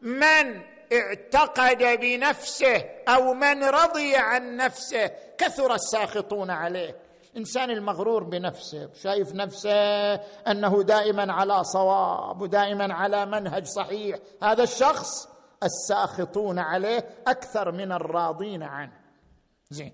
من 0.00 0.60
اعتقد 0.92 2.00
بنفسه 2.00 2.84
أو 3.08 3.34
من 3.34 3.64
رضي 3.64 4.16
عن 4.16 4.56
نفسه 4.56 5.10
كثر 5.38 5.74
الساخطون 5.74 6.50
عليه. 6.50 6.96
الانسان 7.32 7.70
المغرور 7.70 8.24
بنفسه 8.24 8.90
شايف 9.02 9.34
نفسه 9.34 10.14
أنه 10.50 10.82
دائما 10.82 11.32
على 11.32 11.64
صواب 11.64 12.42
ودائما 12.42 12.94
على 12.94 13.26
منهج 13.26 13.66
صحيح. 13.66 14.18
هذا 14.42 14.62
الشخص 14.62 15.28
الساخطون 15.62 16.58
عليه 16.58 17.08
أكثر 17.26 17.72
من 17.72 17.92
الراضين 17.92 18.62
عنه. 18.62 18.92
زين. 19.70 19.92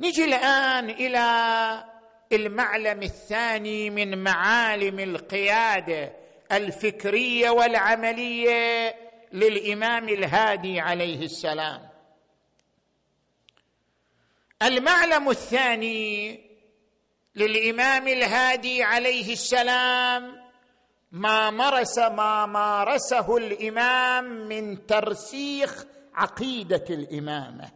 نجي 0.00 0.24
الآن 0.24 0.90
إلى 0.90 1.84
المعلم 2.32 3.02
الثاني 3.02 3.90
من 3.90 4.18
معالم 4.18 4.98
القيادة 4.98 6.12
الفكرية 6.52 7.50
والعملية 7.50 8.94
للإمام 9.32 10.08
الهادي 10.08 10.80
عليه 10.80 11.24
السلام. 11.24 11.93
المعلم 14.64 15.30
الثاني 15.30 16.40
للإمام 17.34 18.08
الهادي 18.08 18.82
عليه 18.82 19.32
السلام 19.32 20.44
ما 21.12 21.50
مارس 21.50 21.98
ما 21.98 22.46
مارسه 22.46 23.36
الإمام 23.36 24.24
من 24.24 24.86
ترسيخ 24.86 25.84
عقيدة 26.14 26.84
الإمامة. 26.90 27.70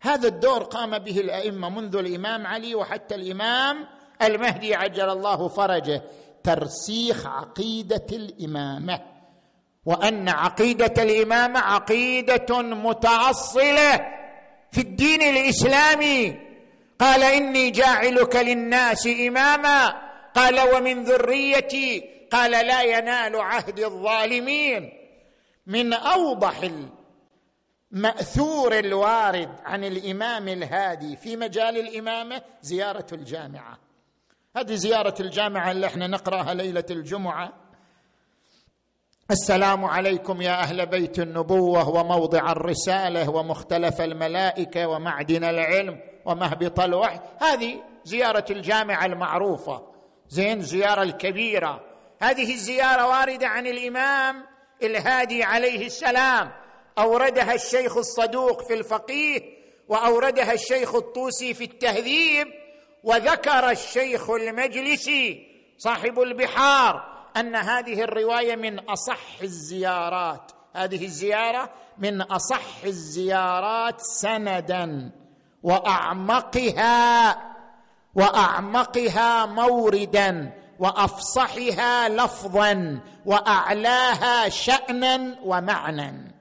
هذا 0.00 0.28
الدور 0.28 0.62
قام 0.62 0.98
به 0.98 1.20
الأئمة 1.20 1.68
منذ 1.68 1.96
الإمام 1.96 2.46
علي 2.46 2.74
وحتى 2.74 3.14
الإمام 3.14 3.86
المهدي 4.22 4.74
عجل 4.74 5.10
الله 5.10 5.48
فرجه 5.48 6.02
ترسيخ 6.44 7.26
عقيدة 7.26 8.06
الإمامة. 8.12 9.00
وأن 9.86 10.28
عقيدة 10.28 11.02
الإمامة 11.02 11.60
عقيدة 11.60 12.62
متاصله 12.62 14.19
في 14.72 14.80
الدين 14.80 15.22
الإسلامي. 15.22 16.40
قال 16.98 17.22
إني 17.22 17.70
جاعلك 17.70 18.36
للناس 18.36 19.06
إماما. 19.06 19.88
قال 20.34 20.60
ومن 20.74 21.04
ذريتي. 21.04 22.04
قال 22.32 22.50
لا 22.50 22.82
ينال 22.82 23.36
عهد 23.36 23.78
الظالمين. 23.80 24.92
من 25.66 25.92
أوضح 25.92 26.60
المأثور 27.92 28.78
الوارد 28.78 29.48
عن 29.64 29.84
الإمام 29.84 30.48
الهادي 30.48 31.16
في 31.16 31.36
مجال 31.36 31.78
الإمامة 31.78 32.42
زيارة 32.62 33.06
الجامعة. 33.12 33.78
هذه 34.56 34.74
زيارة 34.74 35.14
الجامعة 35.20 35.70
اللي 35.70 35.86
إحنا 35.86 36.06
نقرأها 36.06 36.54
ليلة 36.54 36.84
الجمعة. 36.90 37.59
السلام 39.30 39.84
عليكم 39.84 40.42
يا 40.42 40.52
أهل 40.52 40.86
بيت 40.86 41.18
النبوة 41.18 41.88
وموضع 41.88 42.52
الرسالة 42.52 43.30
ومختلف 43.30 44.00
الملائكة 44.00 44.86
ومعدن 44.86 45.44
العلم 45.44 46.00
ومهبط 46.24 46.80
الوحي. 46.80 47.20
هذه 47.40 47.82
زيارة 48.04 48.44
الجامعة 48.50 49.06
المعروفة. 49.06 49.82
زين 50.28 50.60
زيارة 50.60 51.02
الكبيرة. 51.02 51.80
هذه 52.22 52.52
الزيارة 52.52 53.06
واردة 53.06 53.48
عن 53.48 53.66
الإمام 53.66 54.46
الهادي 54.82 55.42
عليه 55.42 55.86
السلام. 55.86 56.50
أوردها 56.98 57.54
الشيخ 57.54 57.96
الصدوق 57.96 58.62
في 58.62 58.74
الفقيه 58.74 59.40
وأوردها 59.88 60.52
الشيخ 60.52 60.94
الطوسي 60.94 61.54
في 61.54 61.64
التهذيب 61.64 62.46
وذكر 63.04 63.70
الشيخ 63.70 64.30
المجلسي 64.30 65.46
صاحب 65.78 66.20
البحار 66.20 67.19
أن 67.36 67.56
هذه 67.56 68.02
الرواية 68.02 68.56
من 68.56 68.78
أصح 68.78 69.40
الزيارات. 69.42 70.52
هذه 70.74 71.04
الزيارة 71.04 71.70
من 71.98 72.22
أصح 72.22 72.84
الزيارات 72.84 74.00
سندا 74.00 75.10
وأعمقها 75.62 77.36
وأعمقها 78.14 79.46
موردا 79.46 80.52
وأفصحها 80.78 82.08
لفظا 82.08 83.00
وأعلاها 83.26 84.48
شانا 84.48 85.36
ومعنى 85.44 86.34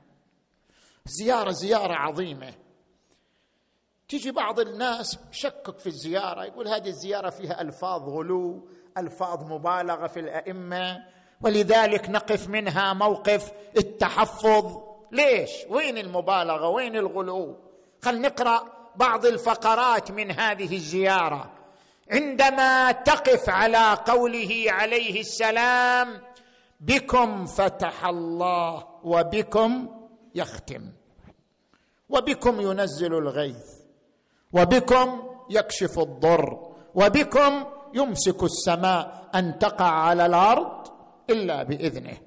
زيارة 1.06 1.52
زيارة 1.52 1.94
عظيمة. 1.94 2.54
تيجي 4.10 4.32
بعض 4.32 4.60
الناس 4.60 5.18
شكك 5.32 5.80
في 5.80 5.88
الزيارة 5.88 6.44
يقول 6.46 6.68
هذه 6.68 6.88
الزيارة 6.88 7.30
فيها 7.30 7.62
ألفاظ 7.62 8.02
غلو 8.02 8.70
الفاظ 8.98 9.52
مبالغة 9.52 10.08
في 10.08 10.20
الأئمة 10.20 11.04
ولذلك 11.42 12.10
نقف 12.10 12.50
منها 12.50 12.94
موقف 12.94 13.52
التحفظ. 13.78 14.78
ليش؟ 15.12 15.52
وين 15.70 15.98
المبالغة؟ 15.98 16.68
وين 16.68 16.96
الغلو؟ 16.96 17.58
خل 18.02 18.22
نقرأ 18.22 18.64
بعض 18.96 19.26
الفقرات 19.26 20.12
من 20.12 20.32
هذه 20.32 20.76
الزيارة. 20.76 21.52
عندما 22.12 22.92
تقف 22.92 23.50
على 23.50 23.98
قوله 24.08 24.66
عليه 24.68 25.20
السلام 25.20 26.22
بكم 26.80 27.46
فتح 27.46 28.06
الله 28.06 28.88
وبكم 29.04 29.88
يختم. 30.36 30.82
وبكم 32.10 32.62
ينزل 32.62 33.14
الغيث؟ 33.14 33.80
وبكم 34.54 35.30
يكشف 35.50 36.00
الضر؟ 36.00 36.74
وبكم 36.96 37.66
يمسك 37.94 38.44
السماء 38.44 39.30
أن 39.36 39.60
تقع 39.60 39.90
على 39.90 40.26
الأرض 40.26 40.88
إلا 41.30 41.64
بإذنه. 41.64 42.18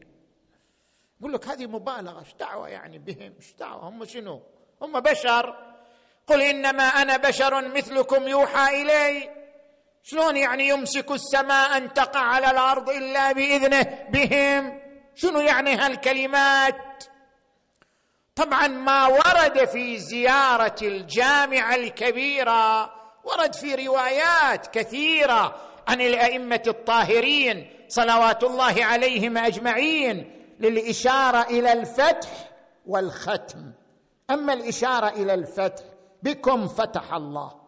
يقول 1.20 1.32
لك 1.32 1.48
هذه 1.48 1.66
مبالغة 1.66 2.20
إيش 2.20 2.34
دعوة 2.34 2.68
يعني 2.68 2.98
بهم؟ 2.98 3.34
إيش 3.36 3.52
دعوة؟ 3.58 3.88
هم 3.88 4.04
شنو؟ 4.04 4.42
هم 4.82 5.00
بشر. 5.00 5.56
قل 6.26 6.42
إنما 6.42 6.82
أنا 6.82 7.16
بشر 7.16 7.68
مثلكم 7.68 8.28
يوحى 8.28 8.82
إلي. 8.82 9.30
شلون 10.02 10.36
يعني 10.36 10.68
يمسك 10.68 11.10
السماء 11.10 11.76
أن 11.76 11.92
تقع 11.92 12.20
على 12.20 12.50
الأرض 12.50 12.90
إلا 12.90 13.32
بإذنه؟ 13.32 13.82
بهم. 14.10 14.80
شنو 15.14 15.40
يعني 15.40 15.74
هالكلمات؟ 15.74 17.04
طبعا 18.36 18.66
ما 18.66 19.06
ورد 19.06 19.64
في 19.64 19.98
زيارة 19.98 20.76
الجامعة 20.82 21.74
الكبيرة 21.74 23.01
ورد 23.25 23.55
في 23.55 23.75
روايات 23.75 24.66
كثيرة 24.66 25.57
عن 25.89 26.01
الأئمة 26.01 26.62
الطاهرين 26.66 27.70
صلوات 27.89 28.45
الله 28.45 28.85
عليهم 28.85 29.39
أجمعين 29.39 30.47
للإشارة 30.61 31.43
إلى 31.43 31.73
الفتح 31.73 32.51
والختم. 32.87 33.73
أما 34.31 34.53
الإشارة 34.53 35.09
إلى 35.09 35.35
الفتح 35.35 35.85
بكم 36.23 36.68
فتح 36.68 37.14
الله. 37.14 37.61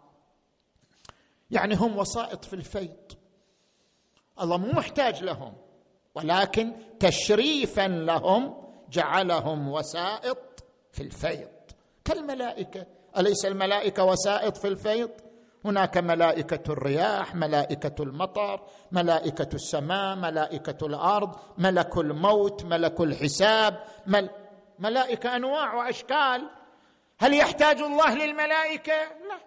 يعني 1.50 1.74
هم 1.74 1.98
وسائط 1.98 2.44
في 2.44 2.52
الفيض. 2.52 3.12
الله 4.40 4.56
مو 4.56 4.72
محتاج 4.72 5.24
لهم 5.24 5.52
ولكن 6.14 6.72
تشريفا 7.00 7.88
لهم 7.88 8.64
جعلهم 8.90 9.68
وسائط 9.68 10.64
في 10.92 11.02
الفيض. 11.02 11.48
كالملائكة 12.04 12.86
أليس 13.18 13.44
الملائكة 13.46 14.04
وسائط 14.04 14.56
في 14.56 14.68
الفيض؟ 14.68 15.10
هناك 15.64 15.96
ملائكة 15.98 16.72
الرياح 16.72 17.34
ملائكة 17.34 18.02
المطر 18.02 18.60
ملائكة 18.92 19.48
السماء 19.54 20.16
ملائكة 20.16 20.86
الأرض 20.86 21.36
ملك 21.58 21.98
الموت 21.98 22.64
ملك 22.64 23.00
الحساب 23.00 23.84
مل... 24.06 24.30
ملائكة 24.78 25.36
أنواع 25.36 25.74
وأشكال. 25.74 26.50
هل 27.18 27.34
يحتاج 27.34 27.80
الله 27.80 28.14
للملائكة؟ 28.14 28.92
لا. 28.92 29.38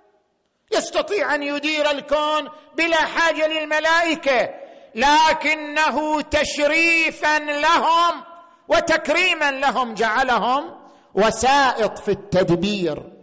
يستطيع 0.78 1.36
أن 1.36 1.44
يدير 1.44 1.92
الكون 1.92 2.50
بلا 2.78 2.98
حاجة 2.98 3.48
للملائكة 3.48 4.50
لكنه 4.96 6.22
تشريفا 6.22 7.40
لهم 7.40 8.24
وتكريما 8.68 9.52
لهم 9.52 9.94
جعلهم 9.94 10.76
وسائط 11.14 11.98
في 11.98 12.12
التدبير. 12.12 13.17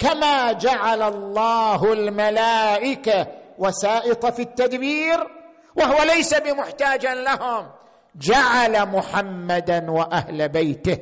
كما 0.00 0.52
جعل 0.52 1.02
الله 1.02 1.92
الملائكة 1.92 3.26
وسائط 3.58 4.26
في 4.26 4.42
التدبير 4.42 5.26
وهو 5.76 6.02
ليس 6.02 6.34
بمحتاجا 6.34 7.14
لهم. 7.14 7.66
جعل 8.16 8.86
محمدا 8.86 9.90
وأهل 9.90 10.48
بيته. 10.48 10.98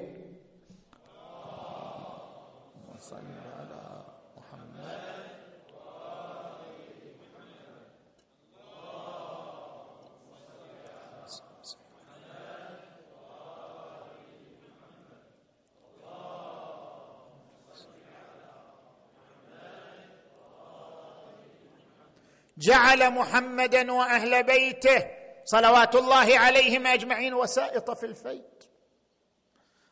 جعل 22.58 23.10
محمدا 23.10 23.92
وأهل 23.92 24.42
بيته 24.42 25.06
صلوات 25.44 25.94
الله 25.94 26.38
عليهم 26.38 26.86
أجمعين 26.86 27.34
وسائط 27.34 27.90
في 27.90 28.06
الفيض 28.06 28.44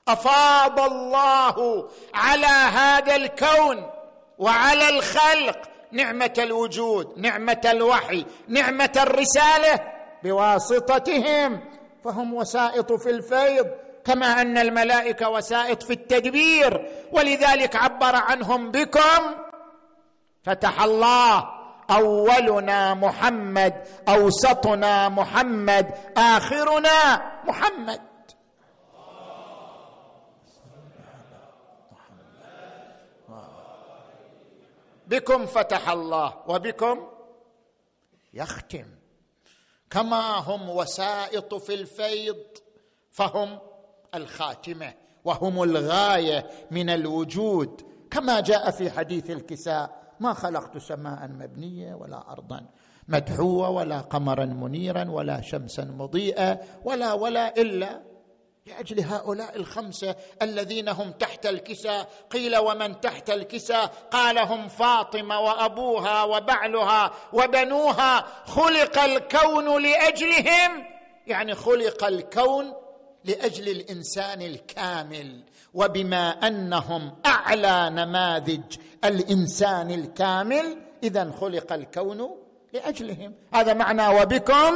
أفاض 0.08 0.80
الله 0.80 1.88
على 2.14 2.46
هذا 2.46 3.16
الكون 3.16 3.90
وعلى 4.38 4.88
الخلق 4.88 5.58
نعمة 5.92 6.34
الوجود 6.38 7.18
نعمة 7.18 7.60
الوحي 7.64 8.26
نعمة 8.48 8.92
الرسالة 8.96 9.92
بواسطتهم. 10.22 11.60
فهم 12.04 12.34
وسائط 12.34 12.92
في 12.92 13.10
الفيض 13.10 13.66
كما 14.04 14.40
أن 14.40 14.58
الملائكة 14.58 15.28
وسائط 15.28 15.82
في 15.82 15.92
التدبير. 15.92 16.88
ولذلك 17.12 17.76
عبر 17.76 18.16
عنهم 18.16 18.70
بكم 18.70 19.34
فتح 20.44 20.82
الله 20.82 21.55
أولنا 21.90 22.94
محمد 22.94 23.86
أوسطنا 24.08 25.08
محمد 25.08 25.94
آخرنا 26.16 27.22
محمد. 27.44 28.00
بكم 35.06 35.46
فتح 35.46 35.88
الله 35.88 36.34
وبكم 36.46 37.08
يختم. 38.34 38.86
كما 39.90 40.38
هم 40.38 40.70
وسائط 40.70 41.54
في 41.54 41.74
الفيض 41.74 42.36
فهم 43.10 43.58
الخاتمة 44.14 44.94
وهم 45.24 45.62
الغاية 45.62 46.50
من 46.70 46.90
الوجود 46.90 47.82
كما 48.10 48.40
جاء 48.40 48.70
في 48.70 48.90
حديث 48.90 49.30
الكساء. 49.30 50.05
ما 50.20 50.34
خلقت 50.34 50.78
سماء 50.78 51.28
مبنية 51.28 51.94
ولا 51.94 52.32
أرضا 52.32 52.66
مدحوة 53.08 53.70
ولا 53.70 54.00
قمرا 54.00 54.44
منيرا 54.44 55.10
ولا 55.10 55.40
شمسا 55.40 55.84
مضيئة 55.84 56.60
ولا 56.84 57.12
ولا 57.12 57.56
إلا 57.56 58.02
لأجل 58.66 59.00
هؤلاء 59.00 59.56
الخمسة 59.56 60.16
الذين 60.42 60.88
هم 60.88 61.10
تحت 61.10 61.46
الكسى. 61.46 62.04
قيل 62.30 62.56
ومن 62.56 63.00
تحت 63.00 63.30
الكسى؟ 63.30 63.88
قال 64.10 64.38
هم 64.38 64.68
فاطمة 64.68 65.40
وأبوها 65.40 66.22
وبعلها 66.22 67.10
وبنوها. 67.32 68.20
خلق 68.46 68.98
الكون 68.98 69.82
لأجلهم 69.82 70.84
يعني 71.26 71.54
خلق 71.54 72.04
الكون 72.04 72.72
لأجل 73.24 73.68
الإنسان 73.68 74.42
الكامل. 74.42 75.42
وبما 75.76 76.30
أنهم 76.30 77.12
أعلى 77.26 77.90
نماذج 77.90 78.76
الإنسان 79.04 79.90
الكامل 79.90 80.78
اذا 81.02 81.32
خلق 81.40 81.72
الكون 81.72 82.36
لأجلهم. 82.72 83.34
هذا 83.54 83.74
معنى 83.74 84.08
وبكم 84.08 84.74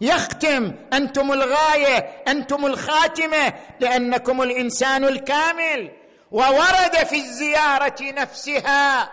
يختم. 0.00 0.74
أنتم 0.92 1.32
الغاية 1.32 1.96
أنتم 2.28 2.66
الخاتمة 2.66 3.52
لأنكم 3.80 4.42
الإنسان 4.42 5.04
الكامل. 5.04 5.90
وورد 6.30 6.96
في 7.06 7.16
الزيارة 7.16 8.02
نفسها 8.02 9.10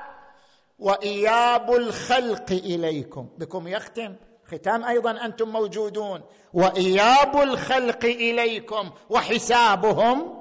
وإياب 0.79 1.75
الخلق 1.75 2.51
إليكم. 2.51 3.29
بكم 3.37 3.67
يختم. 3.67 4.15
ختام 4.51 4.83
أيضا 4.83 5.25
أنتم 5.25 5.49
موجودون. 5.49 6.21
وإياب 6.53 7.41
الخلق 7.41 8.05
إليكم 8.05 8.89
وحسابهم 9.09 10.36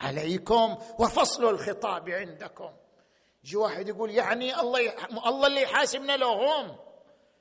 عليكم 0.00 0.76
وفصل 0.98 1.44
الخطاب 1.44 2.08
عندكم. 2.10 2.70
يجي 3.44 3.56
واحد 3.56 3.88
يقول 3.88 4.10
يعني 4.10 4.60
الله 4.60 4.80
يح... 4.80 4.94
الله 5.26 5.46
اللي 5.46 5.62
يحاسبنا 5.62 6.16
لو 6.16 6.32
هم 6.32 6.76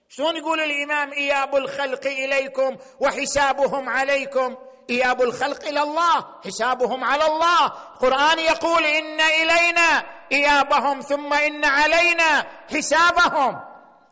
شلون 0.09 0.35
يقول 0.35 0.59
الإمام 0.59 1.13
إياب 1.13 1.55
الخلق 1.55 2.05
إليكم 2.05 2.77
وحسابهم 2.99 3.89
عليكم؟ 3.89 4.55
إياب 4.89 5.21
الخلق 5.21 5.65
إلى 5.65 5.81
الله 5.83 6.25
حسابهم 6.45 7.03
على 7.03 7.25
الله. 7.25 7.65
القرآن 7.65 8.39
يقول 8.39 8.83
إن 8.83 9.21
إلينا 9.21 10.03
إيابهم 10.31 11.01
ثم 11.01 11.33
إن 11.33 11.65
علينا 11.65 12.45
حسابهم. 12.69 13.61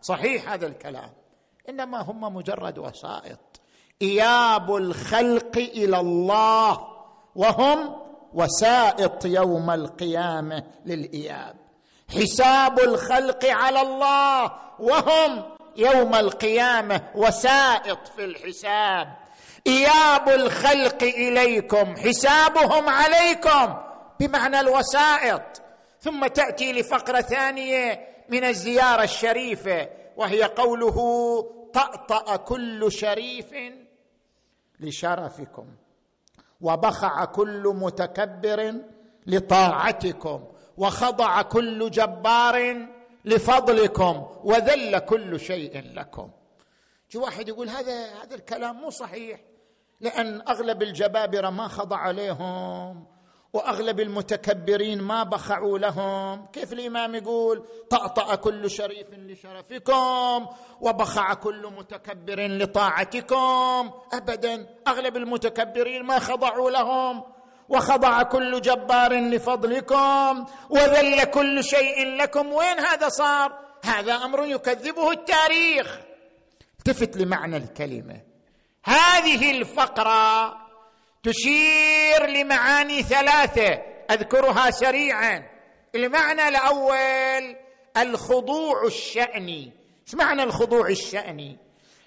صحيح 0.01 0.49
هذا 0.49 0.67
الكلام. 0.67 1.13
إنما 1.69 2.01
هم 2.01 2.35
مجرد 2.35 2.79
وسائط. 2.79 3.61
إياب 4.01 4.75
الخلق 4.75 5.57
إلى 5.57 5.99
الله. 5.99 6.87
وهم 7.35 8.00
وسائط 8.33 9.25
يوم 9.25 9.69
القيامة 9.69 10.63
للإياب. 10.85 11.55
حساب 12.15 12.79
الخلق 12.79 13.45
على 13.45 13.81
الله 13.81 14.51
وهم 14.79 15.43
يوم 15.77 16.15
القيامة 16.15 17.01
وسائط 17.15 18.07
في 18.07 18.25
الحساب. 18.25 19.17
إياب 19.67 20.29
الخلق 20.29 21.03
إليكم 21.03 21.95
حسابهم 21.95 22.89
عليكم 22.89 23.77
بمعنى 24.19 24.59
الوسائط. 24.59 25.61
ثم 25.99 26.27
تأتي 26.27 26.73
لفقرة 26.73 27.21
ثانية 27.21 28.07
من 28.29 28.43
الزيارة 28.43 29.03
الشريفة 29.03 29.89
وهي 30.17 30.43
قوله 30.43 30.97
طأطأ 31.73 32.35
كل 32.35 32.91
شريف 32.91 33.53
لشرفكم. 34.79 35.65
وبخع 36.61 37.25
كل 37.25 37.73
متكبر 37.75 38.73
لطاعتكم 39.27 40.43
وخضع 40.77 41.41
كل 41.41 41.91
جبار 41.91 42.87
لفضلكم 43.25 44.25
وذل 44.43 44.99
كل 44.99 45.39
شيء 45.39 45.93
لكم. 45.93 46.29
جو 47.11 47.21
واحد 47.23 47.47
يقول 47.47 47.69
هذا 47.69 48.05
هذا 48.23 48.35
الكلام 48.35 48.75
مو 48.75 48.89
صحيح 48.89 49.39
لأن 49.99 50.41
أغلب 50.47 50.83
الجبابرة 50.83 51.49
ما 51.49 51.67
خضع 51.67 51.97
عليهم. 51.97 53.05
وأغلب 53.53 53.99
المتكبرين 53.99 55.01
ما 55.01 55.23
بخعوا 55.23 55.79
لهم. 55.79 56.45
كيف 56.45 56.73
الإمام 56.73 57.15
يقول؟ 57.15 57.65
طأطأ 57.89 58.35
كل 58.35 58.69
شريف 58.69 59.07
لشرفكم 59.11 60.47
وبخع 60.81 61.33
كل 61.33 61.73
متكبر 61.77 62.47
لطاعتكم. 62.47 63.91
ابدا 64.13 64.67
أغلب 64.87 65.17
المتكبرين 65.17 66.03
ما 66.03 66.19
خضعوا 66.19 66.71
لهم. 66.71 67.23
وخضع 67.69 68.23
كل 68.23 68.61
جبار 68.61 69.13
لفضلكم 69.13 70.45
وذل 70.69 71.23
كل 71.23 71.63
شيء 71.63 72.15
لكم. 72.15 72.53
وين 72.53 72.79
هذا 72.79 73.09
صار؟ 73.09 73.59
هذا 73.83 74.13
أمر 74.13 74.45
يكذبه 74.45 75.11
التاريخ. 75.11 75.99
التفت 76.79 77.17
لمعنى 77.17 77.57
الكلمة. 77.57 78.21
هذه 78.83 79.51
الفقرة 79.51 80.57
تشير 81.23 82.25
لمعاني 82.25 83.03
ثلاثة 83.03 83.81
أذكرها 84.11 84.71
سريعا. 84.71 85.43
المعنى 85.95 86.47
الأول 86.47 87.55
الخضوع 87.97 88.85
الشأني. 88.85 89.71
إيش 90.07 90.15
معنى 90.15 90.43
الخضوع 90.43 90.87
الشأني؟ 90.87 91.57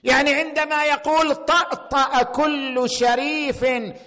يعني 0.04 0.34
عندما 0.34 0.84
يقول 0.84 1.34
طأطأ 1.34 2.22
كل 2.22 2.90
شريف 2.90 3.64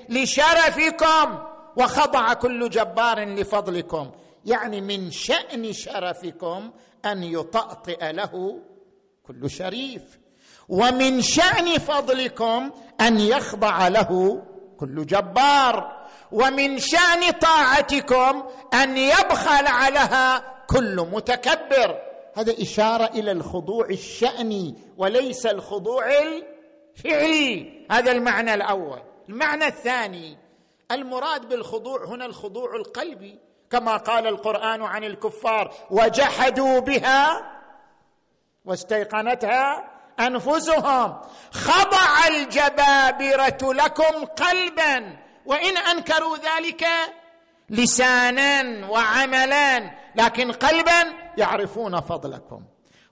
لشرفكم 0.10 1.40
وخضع 1.78 2.34
كل 2.34 2.70
جبار 2.70 3.20
لفضلكم. 3.20 4.12
يعني 4.46 4.82
من 4.82 5.12
شأن 5.12 5.74
شرفكم 5.74 6.72
أن 7.06 7.24
يطأطئ 7.24 8.12
له 8.12 8.60
كل 9.28 9.50
شريف. 9.50 10.02
ومن 10.70 11.22
شأن 11.22 11.78
فضلكم 11.78 12.72
أن 13.02 13.20
يخضع 13.20 13.88
له 13.88 14.44
كل 14.80 15.06
جبار. 15.06 15.98
ومن 16.32 16.80
شأن 16.80 17.32
طاعتكم 17.32 18.44
أن 18.74 18.98
يبخل 18.98 19.68
عليها 19.68 20.44
كل 20.68 21.08
متكبر. 21.12 22.02
هذا 22.36 22.62
إشارة 22.62 23.06
إلى 23.06 23.32
الخضوع 23.32 23.86
الشأني 23.86 24.76
وليس 24.98 25.46
الخضوع 25.46 26.06
الفعلي. 26.06 27.86
هذا 27.92 28.12
المعنى 28.12 28.54
الأول. 28.54 29.02
المعنى 29.30 29.68
الثاني 29.68 30.38
المراد 30.92 31.50
بالخضوع 31.50 32.06
هنا 32.06 32.26
الخضوع 32.26 32.76
القلبي. 32.76 33.40
كما 33.70 33.98
قال 33.98 34.28
القرآن 34.28 34.82
عن 34.82 35.04
الكفار 35.04 35.74
وجحدوا 35.92 36.80
بها 36.80 37.52
واستيقنتها 38.66 39.97
أنفسهم 40.20 41.22
خضع 41.52 42.28
الجبابرة 42.28 43.74
لكم 43.74 44.26
قلبا 44.26 45.18
وإن 45.46 45.78
أنكروا 45.78 46.38
ذلك 46.38 46.88
لسانا 47.70 48.88
وعملا 48.88 49.92
لكن 50.16 50.52
قلبا 50.52 51.04
يعرفون 51.38 52.02
فضلكم 52.02 52.62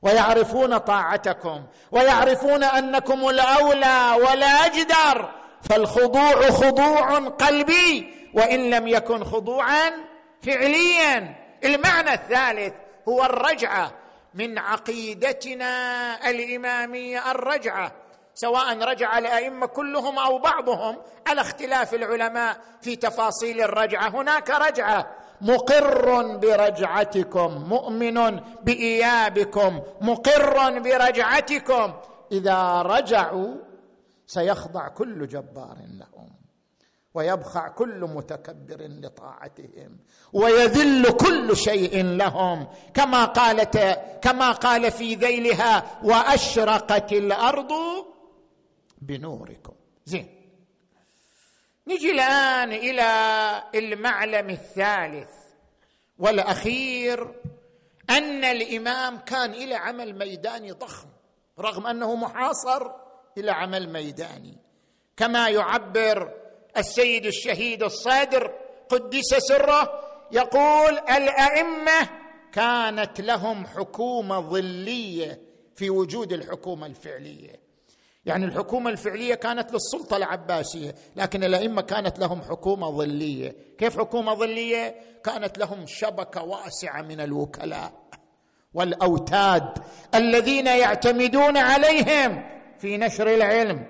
ويعرفون 0.02 0.78
طاعتكم 0.78 1.64
ويعرفون 1.92 2.64
أنكم 2.64 3.30
الأولى 3.30 4.16
ولا 4.30 4.66
أجدر 4.66 5.32
فالخضوع 5.70 6.50
خضوع 6.50 7.20
قلبي 7.20 8.14
وإن 8.34 8.70
لم 8.70 8.88
يكن 8.88 9.24
خضوعا 9.24 9.92
فعليا. 10.46 11.36
المعنى 11.64 12.14
الثالث 12.14 12.74
هو 13.10 13.26
الرجعة. 13.26 13.92
من 14.36 14.58
عقيدتنا 14.58 16.30
الإمامية 16.30 17.32
الرجعة 17.32 17.92
سواء 18.34 18.78
رجع 18.78 19.18
الأئمة 19.18 19.66
كلهم 19.66 20.20
أو 20.20 20.40
بعضهم 20.40 20.98
على 21.28 21.42
اختلاف 21.42 21.94
العلماء 21.94 22.58
في 22.82 22.96
تفاصيل 22.96 23.62
الرجعة. 23.62 24.08
هناك 24.10 24.50
رجعة. 24.50 25.12
مقر 25.42 26.38
برجعتكم 26.38 27.66
مؤمن 27.70 28.40
بإيابكم 28.64 29.82
مقر 30.02 30.80
برجعتكم. 30.80 31.94
إذا 32.32 32.82
رجعوا 32.82 33.56
سيخضع 34.28 34.88
كل 34.88 35.28
جبار 35.28 35.78
لهم. 36.00 36.15
ويبخع 37.16 37.68
كل 37.68 38.00
متكبر 38.00 38.78
لطاعتهم 38.82 40.00
ويذل 40.34 41.12
كل 41.12 41.58
شيء 41.58 42.04
لهم. 42.04 42.68
كما 42.94 43.26
قالت 43.26 43.78
كما 44.22 44.52
قال 44.52 44.92
في 44.92 45.16
ذيلها 45.16 46.00
وأشرقت 46.04 47.14
الأرض 47.14 47.72
بنوركم. 49.02 49.74
زين. 50.06 50.28
نجي 51.88 52.12
الآن 52.12 52.72
إلى 52.72 53.04
المعلم 53.76 54.50
الثالث 54.50 55.32
والأخير 56.20 57.42
أن 58.10 58.44
الإمام 58.44 59.18
كان 59.18 59.54
إلى 59.54 59.76
عمل 59.76 60.18
ميداني 60.18 60.72
ضخم 60.72 61.08
رغم 61.60 61.88
أنه 61.88 62.16
محاصر 62.16 62.92
إلى 63.38 63.52
عمل 63.52 63.94
ميداني. 63.94 64.58
كما 65.18 65.50
يعبر 65.50 66.45
السيد 66.78 67.26
الشهيد 67.26 67.84
الصادر 67.84 68.52
قدس 68.90 69.36
سره 69.38 70.00
يقول 70.32 70.98
الأئمة 70.98 72.10
كانت 72.52 73.22
لهم 73.22 73.66
حكومة 73.66 74.40
ظلية 74.40 75.42
في 75.76 75.90
وجود 75.90 76.34
الحكومة 76.34 76.86
الفعلية. 76.86 77.66
يعني 78.26 78.46
الحكومة 78.46 78.90
الفعلية 78.90 79.36
كانت 79.36 79.74
للسلطة 79.74 80.18
العباسية 80.18 80.96
لكن 81.16 81.44
الأئمة 81.44 81.82
كانت 81.82 82.20
لهم 82.20 82.42
حكومة 82.42 82.90
ظلية. 82.92 83.56
كيف 83.78 83.98
حكومة 84.00 84.34
ظلية؟ 84.34 84.96
كانت 85.24 85.58
لهم 85.58 85.86
شبكة 85.88 86.44
واسعة 86.44 87.02
من 87.02 87.20
الوكلاء 87.22 87.94
والأوتاد 88.74 89.78
الذين 90.16 90.68
يعتمدون 90.68 91.58
عليهم 91.58 92.44
في 92.80 92.98
نشر 92.98 93.34
العلم 93.34 93.86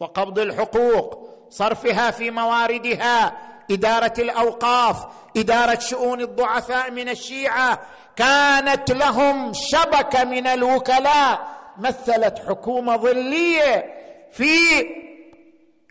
وقبض 0.00 0.38
الحقوق. 0.38 1.23
صرفها 1.56 2.10
في 2.10 2.30
مواردها. 2.30 3.38
إدارة 3.70 4.14
الأوقاف 4.18 5.06
إدارة 5.36 5.78
شؤون 5.78 6.20
الضعفاء 6.20 6.90
من 6.90 7.08
الشيعة. 7.08 7.80
كانت 8.16 8.90
لهم 8.90 9.52
شبكة 9.54 10.24
من 10.24 10.46
الوكلاء. 10.46 11.54
مثلت 11.78 12.38
حكومة 12.48 12.96
ظلية 12.96 13.94
في 14.32 14.54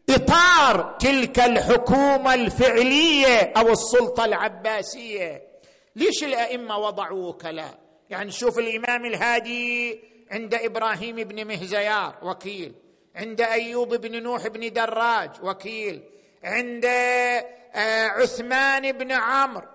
إطار 0.10 0.96
تلك 1.00 1.40
الحكومة 1.40 2.34
الفعلية 2.34 3.54
أو 3.58 3.72
السلطة 3.72 4.26
العباسية. 4.26 5.42
ليش 5.96 6.24
الأئمة 6.24 6.78
وضعوا 6.78 7.30
وكلاء؟ 7.30 7.80
يعني 8.10 8.32
شوف 8.32 8.60
الإمام 8.60 9.06
الهادي 9.06 10.00
عند 10.32 10.54
إبراهيم 10.54 11.16
بن 11.16 11.48
مهزيار 11.48 12.16
وكيل. 12.24 12.74
عند 13.16 13.42
أيوب 13.42 13.96
بن 13.96 14.24
نوح 14.24 14.48
بن 14.48 14.74
دراج 14.74 15.30
وكيل. 15.44 16.04
عند 16.44 16.86
آه، 17.76 18.08
عثمان 18.08 18.92
بن 18.92 19.12
عمرو. 19.12 19.68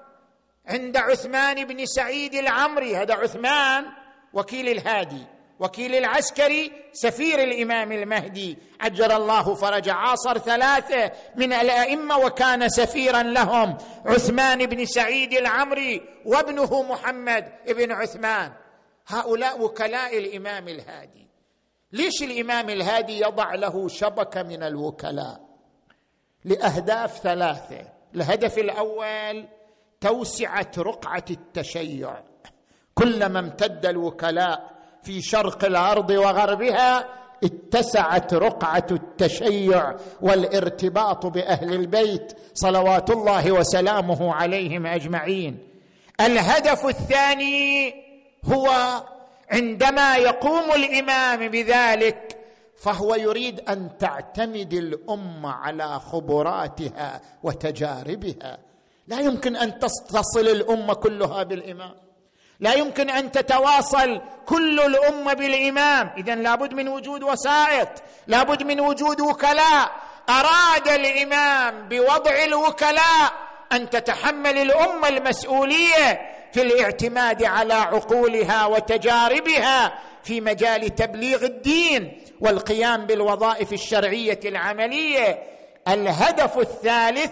عند 0.66 0.97
عثمان 0.97 1.64
بن 1.64 1.86
سعيد 1.86 2.34
العمري 2.34 2.97
هذا 2.97 3.14
عثمان 3.14 3.84
وكيل 4.32 4.68
الهادي. 4.68 5.26
وكيل 5.61 5.95
العسكري 5.95 6.72
سفير 6.93 7.43
الإمام 7.43 7.93
المهدي. 7.93 8.59
عجل 8.80 9.12
الله 9.12 9.55
فرج 9.55 9.89
عاصر 9.89 10.39
ثلاثة 10.39 11.12
من 11.36 11.53
الأئمة 11.53 12.18
وكان 12.18 12.68
سفيرا 12.68 13.22
لهم. 13.22 13.78
عثمان 14.07 14.66
بن 14.66 14.84
سعيد 14.84 15.32
العمري 15.32 16.03
وابنه 16.24 16.82
محمد 16.82 17.53
بن 17.68 17.93
عثمان. 17.93 18.53
هؤلاء 19.07 19.62
وكلاء 19.62 20.18
الإمام 20.18 20.68
الهادي. 20.68 21.28
ليش 21.93 22.22
الإمام 22.22 22.70
الهادي 22.70 23.20
يضع 23.20 23.55
له 23.55 23.89
شبكة 23.89 24.43
من 24.43 24.62
الوكلاء؟ 24.62 25.41
لأهداف 26.45 27.18
ثلاثة. 27.18 27.80
الهدف 28.14 28.59
الأول 28.59 29.45
توسعة 30.01 30.70
رقعة 30.78 31.24
التشيع. 31.30 32.22
كلما 32.95 33.39
امتد 33.39 33.86
الوكلاء 33.86 34.70
في 35.03 35.22
شرق 35.22 35.64
الأرض 35.64 36.11
وغربها 36.11 37.09
اتسعت 37.45 38.34
رقعة 38.34 38.86
التشيع 38.91 39.97
والارتباط 40.20 41.26
بأهل 41.26 41.74
البيت 41.74 42.32
صلوات 42.55 43.11
الله 43.11 43.53
وسلامه 43.53 44.34
عليهم 44.34 44.86
أجمعين. 44.86 45.68
الهدف 46.20 46.86
الثاني 46.86 47.95
هو 48.45 48.68
عندما 49.51 50.16
يقوم 50.16 50.72
الإمام 50.72 51.49
بذلك 51.49 52.38
فهو 52.82 53.14
يريد 53.14 53.61
أن 53.68 53.99
تعتمد 53.99 54.72
الأمة 54.72 55.53
على 55.53 56.01
خبراتها 56.01 57.20
وتجاربها. 57.42 58.59
لا 59.07 59.20
يمكن 59.20 59.57
أن 59.57 59.78
تصل 60.09 60.49
الأمة 60.49 60.94
كلها 60.94 61.42
بالإمام. 61.42 61.94
لا 62.61 62.74
يمكن 62.74 63.11
أن 63.11 63.30
تتواصل 63.30 64.20
كل 64.46 64.80
الأمة 64.80 65.32
بالإمام. 65.34 66.11
اذا 66.16 66.34
لابد 66.34 66.74
من 66.74 66.88
وجود 66.88 67.22
وسائط 67.22 67.88
لابد 68.26 68.62
من 68.62 68.80
وجود 68.80 69.20
وكلاء. 69.20 69.90
أراد 70.28 70.88
الإمام 70.88 71.88
بوضع 71.88 72.44
الوكلاء 72.44 73.32
أن 73.72 73.90
تتحمل 73.90 74.59
الأمة 74.59 75.09
المسؤولية 75.09 76.20
في 76.59 76.64
الاعتماد 76.64 77.44
على 77.44 77.74
عقولها 77.74 78.66
وتجاربها 78.66 79.98
في 80.22 80.40
مجال 80.40 80.94
تبليغ 80.94 81.44
الدين 81.44 82.22
والقيام 82.40 83.06
بالوظائف 83.06 83.72
الشرعية 83.72 84.40
العملية. 84.44 85.42
الهدف 85.88 86.59
الثالث 86.59 87.30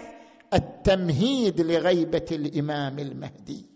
التمهيد 0.54 1.60
لغيبة 1.60 2.26
الإمام 2.32 2.98
المهدي. 2.98 3.66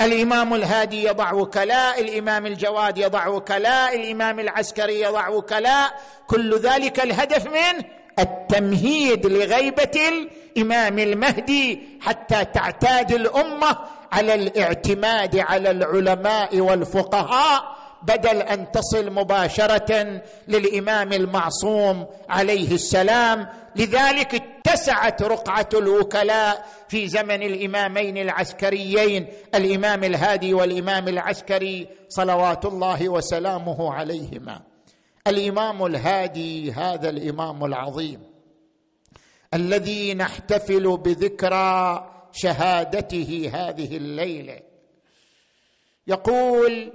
الإمام 0.00 0.54
الهادي 0.54 1.04
يضع 1.04 1.32
وكلاء 1.32 2.00
الإمام 2.00 2.46
الجواد 2.46 2.98
يضع 2.98 3.26
وكلاء 3.26 3.96
الإمام 3.96 4.40
العسكري 4.40 5.00
يضع 5.00 5.28
وكلاء. 5.28 6.00
كل 6.26 6.58
ذلك 6.58 7.00
الهدف 7.00 7.46
منه 7.46 7.84
التمهيد 8.18 9.26
لغيبة 9.26 10.08
الإمام 10.08 10.98
المهدي 10.98 11.80
حتى 12.00 12.44
تعتاد 12.44 13.12
الأمة 13.12 13.78
على 14.12 14.34
الاعتماد 14.34 15.38
على 15.38 15.70
العلماء 15.70 16.60
والفقهاء 16.60 17.76
بدل 18.02 18.36
أن 18.36 18.72
تصل 18.72 19.10
مباشرة 19.10 20.22
للإمام 20.48 21.12
المعصوم 21.12 22.06
عليه 22.28 22.74
السلام. 22.74 23.48
لذلك 23.76 24.34
اتسعت 24.34 25.22
رقعة 25.22 25.68
الوكلاء 25.74 26.66
في 26.88 27.08
زمن 27.08 27.42
الإمامين 27.42 28.18
العسكريين 28.18 29.26
الإمام 29.54 30.04
الهادي 30.04 30.54
والإمام 30.54 31.08
العسكري 31.08 31.88
صلوات 32.08 32.64
الله 32.64 33.08
وسلامه 33.08 33.92
عليهما. 33.94 34.60
الإمام 35.26 35.86
الهادي 35.86 36.72
هذا 36.72 37.10
الإمام 37.10 37.64
العظيم 37.64 38.20
الذي 39.54 40.14
نحتفل 40.14 40.96
بذكرى 40.96 42.10
شهادته 42.32 43.50
هذه 43.54 43.96
الليلة. 43.96 44.60
يقول 46.06 46.92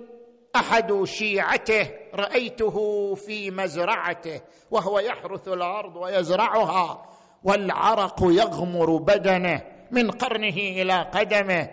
أحد 0.56 1.04
شيعته 1.04 1.92
رأيته 2.14 3.16
في 3.16 3.52
مزرعته 3.52 4.42
وهو 4.72 5.00
يحرث 5.00 5.48
الأرض 5.48 5.96
ويزرعها 5.96 7.10
والعرق 7.44 8.18
يغمر 8.22 8.98
بدنه 8.98 9.62
من 9.92 10.12
قرنه 10.12 10.58
إلى 10.58 11.02
قدمه. 11.02 11.70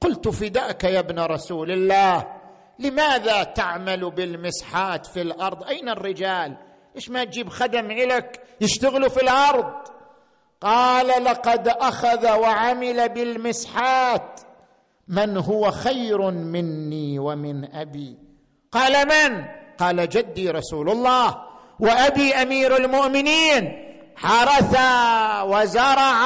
قلت 0.00 0.28
فداك 0.28 0.84
يا 0.84 0.98
ابن 0.98 1.18
رسول 1.18 1.70
الله 1.70 2.38
لماذا 2.78 3.42
تعمل 3.42 4.10
بالمسحات 4.10 5.06
في 5.06 5.22
الأرض؟ 5.22 5.64
أين 5.64 5.88
الرجال؟ 5.88 6.56
إيش 6.96 7.10
ما 7.10 7.24
تجيب 7.24 7.48
خدم 7.48 7.92
لك 7.92 8.42
يشتغلوا 8.60 9.08
في 9.08 9.22
الأرض؟ 9.22 9.97
قال 10.62 11.24
لقد 11.24 11.68
أخذ 11.68 12.32
وعمل 12.32 13.08
بالمسحات 13.08 14.40
من 15.08 15.36
هو 15.36 15.70
خير 15.70 16.30
مني 16.30 17.18
ومن 17.18 17.74
أبي. 17.74 18.16
قال 18.72 19.08
من؟ 19.08 19.44
قال 19.78 20.08
جدي 20.08 20.50
رسول 20.50 20.90
الله 20.90 21.42
وأبي 21.80 22.34
أمير 22.34 22.76
المؤمنين. 22.76 23.84
حرث 24.16 24.76
وزرع 25.42 26.22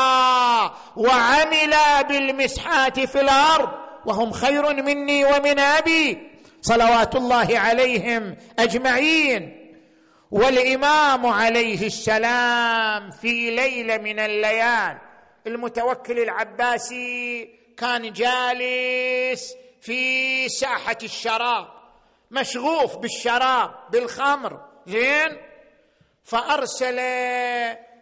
وعمل 0.97 1.74
بالمسحات 2.09 3.01
في 3.01 3.20
الأرض 3.20 3.68
وهم 4.07 4.30
خير 4.30 4.83
مني 4.83 5.24
ومن 5.24 5.59
أبي. 5.59 6.18
صلوات 6.62 7.16
الله 7.16 7.59
عليهم 7.59 8.37
أجمعين. 8.59 9.62
والإمام 10.33 11.26
عليه 11.26 11.87
السلام 11.87 13.11
في 13.11 13.51
ليلة 13.57 13.99
من 13.99 14.18
الليال 14.18 14.99
المتوكل 15.47 16.18
العباسي 16.18 17.45
كان 17.76 18.12
جالس 18.12 19.55
في 19.80 20.49
ساحة 20.49 20.97
الشراب 21.03 21.66
مشغوف 22.30 22.97
بالشراب 22.97 23.70
بالخمر 23.91 24.61
زين؟ 24.87 25.37
فأرسل 26.24 26.99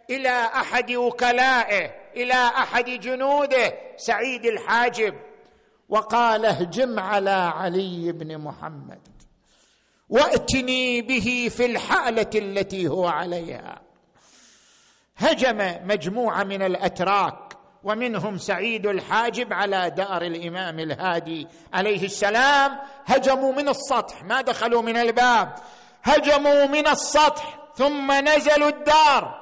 إلى 0.09 0.45
أحد 0.45 0.91
وكلائه 0.91 1.91
إلى 2.15 2.33
أحد 2.33 2.85
جنوده 2.85 3.73
سعيد 3.97 4.45
الحاجب 4.45 5.15
وقال 5.89 6.45
اهجم 6.45 6.99
على 6.99 7.29
علي 7.55 8.11
بن 8.11 8.37
محمد. 8.37 9.10
واتني 10.11 11.01
به 11.01 11.51
في 11.57 11.65
الحالة 11.65 12.29
التي 12.35 12.87
هو 12.87 13.07
عليها. 13.07 13.81
هجم 15.17 15.75
مجموعة 15.83 16.43
من 16.43 16.61
الأتراك 16.61 17.53
ومنهم 17.83 18.37
سعيد 18.37 18.87
الحاجب 18.87 19.53
على 19.53 19.89
دار 19.89 20.21
الإمام 20.21 20.79
الهادي 20.79 21.47
عليه 21.73 22.05
السلام. 22.05 22.79
هجموا 23.05 23.53
من 23.53 23.69
السطح 23.69 24.23
ما 24.23 24.41
دخلوا 24.41 24.81
من 24.81 24.97
الباب. 24.97 25.55
هجموا 26.03 26.65
من 26.65 26.87
السطح 26.87 27.59
ثم 27.75 28.11
نزلوا 28.11 28.69
الدار. 28.69 29.41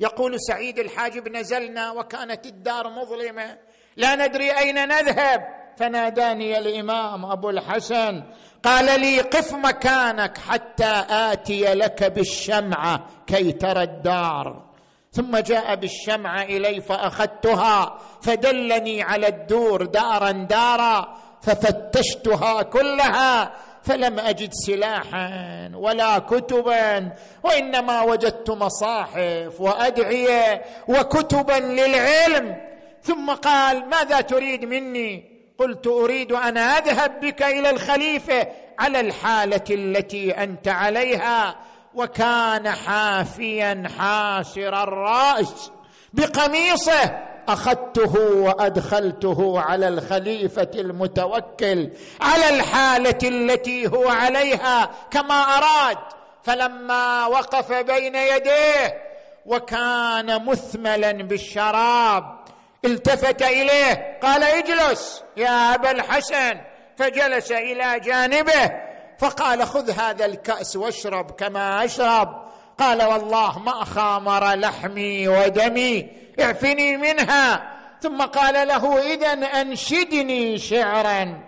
يقول 0.00 0.40
سعيد 0.40 0.78
الحاجب 0.78 1.28
نزلنا 1.28 1.90
وكانت 1.90 2.46
الدار 2.46 2.88
مظلمة. 2.88 3.58
لا 3.96 4.26
ندري 4.26 4.58
أين 4.58 4.88
نذهب. 4.88 5.55
فناداني 5.76 6.58
الإمام 6.58 7.24
أبو 7.24 7.50
الحسن 7.50 8.22
قال 8.62 9.00
لي 9.00 9.20
قف 9.20 9.54
مكانك 9.54 10.38
حتى 10.38 11.04
آتي 11.10 11.74
لك 11.74 12.04
بالشمعه 12.04 13.06
كي 13.26 13.52
ترى 13.52 13.82
الدار. 13.82 14.66
ثم 15.12 15.36
جاء 15.36 15.74
بالشمعه 15.74 16.42
إلي 16.42 16.80
فأخذتها 16.80 17.98
فدلني 18.22 19.02
على 19.02 19.28
الدور 19.28 19.84
دارا 19.84 20.30
دارا 20.30 21.16
ففتشتها 21.42 22.62
كلها 22.62 23.52
فلم 23.82 24.18
أجد 24.18 24.52
سلاحا 24.52 25.70
ولا 25.74 26.18
كتبا 26.18 27.12
وإنما 27.42 28.02
وجدت 28.02 28.50
مصاحف 28.50 29.60
وأدعية 29.60 30.62
وكتبا 30.88 31.52
للعلم. 31.52 32.56
ثم 33.02 33.30
قال 33.30 33.88
ماذا 33.88 34.20
تريد 34.20 34.64
مني؟ 34.64 35.35
قلت 35.58 35.86
أريد 35.86 36.32
أن 36.32 36.56
أذهب 36.58 37.20
بك 37.20 37.42
إلى 37.42 37.70
الخليفة 37.70 38.46
على 38.78 39.00
الحالة 39.00 39.64
التي 39.70 40.30
أنت 40.30 40.68
عليها 40.68 41.56
وكان 41.94 42.70
حافيا 42.70 43.82
حاسر 43.98 44.82
الرأس 44.82 45.70
بقميصه. 46.12 47.26
أخذته 47.48 48.20
وأدخلته 48.20 49.60
على 49.60 49.88
الخليفة 49.88 50.70
المتوكل 50.74 51.90
على 52.20 52.48
الحالة 52.48 53.18
التي 53.24 53.86
هو 53.86 54.08
عليها 54.08 54.90
كما 55.10 55.34
أراد. 55.34 55.98
فلما 56.42 57.26
وقف 57.26 57.72
بين 57.72 58.14
يديه 58.14 59.02
وكان 59.46 60.44
مثملا 60.44 61.12
بالشراب 61.12 62.45
التفت 62.86 63.42
إليه. 63.42 64.18
قال 64.22 64.44
اجلس 64.44 65.22
يا 65.36 65.74
أبا 65.74 65.90
الحسن. 65.90 66.60
فجلس 66.96 67.52
إلى 67.52 68.00
جانبه 68.00 68.72
فقال 69.18 69.66
خذ 69.66 69.90
هذا 69.90 70.24
الكأس 70.24 70.76
واشرب 70.76 71.30
كما 71.30 71.84
أشرب. 71.84 72.46
قال 72.78 73.02
والله 73.02 73.58
ما 73.58 73.84
خامر 73.84 74.54
لحمي 74.54 75.28
ودمي 75.28 76.08
اعفني 76.40 76.96
منها. 76.96 77.72
ثم 78.02 78.22
قال 78.22 78.68
له 78.68 79.12
اذا 79.14 79.32
أنشدني 79.32 80.58
شعرا. 80.58 81.40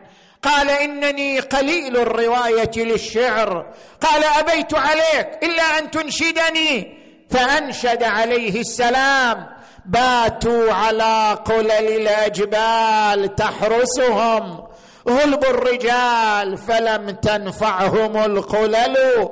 قال 0.42 0.70
إنني 0.70 1.40
قليل 1.40 1.96
الرواية 1.96 2.70
للشعر. 2.76 3.74
قال 4.00 4.24
أبيت 4.24 4.74
عليك 4.74 5.28
إلا 5.42 5.78
أن 5.78 5.90
تنشدني. 5.90 6.98
فأنشد 7.30 8.02
عليه 8.02 8.60
السلام. 8.60 9.57
باتوا 9.88 10.72
على 10.72 11.38
قلل 11.44 11.70
الأجبال 11.70 13.34
تحرسهم. 13.34 14.64
غلب 15.08 15.44
الرجال 15.44 16.56
فلم 16.58 17.10
تنفعهم 17.10 18.16
القلل 18.16 19.28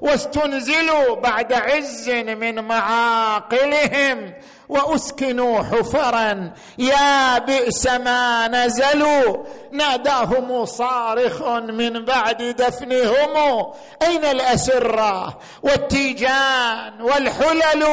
واستنزلوا 0.00 1.14
بعد 1.14 1.52
عز 1.52 2.10
من 2.10 2.64
معاقلهم. 2.64 4.34
وأسكنوا 4.70 5.62
حفرا. 5.62 6.52
يا 6.78 7.38
بئس 7.38 7.86
ما 7.86 8.48
نزلوا. 8.48 9.36
ناداهم 9.72 10.64
صارخ 10.64 11.42
من 11.48 12.04
بعد 12.04 12.42
دفنهم. 12.42 13.72
أين 14.02 14.24
الأسرة 14.24 15.38
والتيجان 15.62 17.00
والحلل؟ 17.00 17.84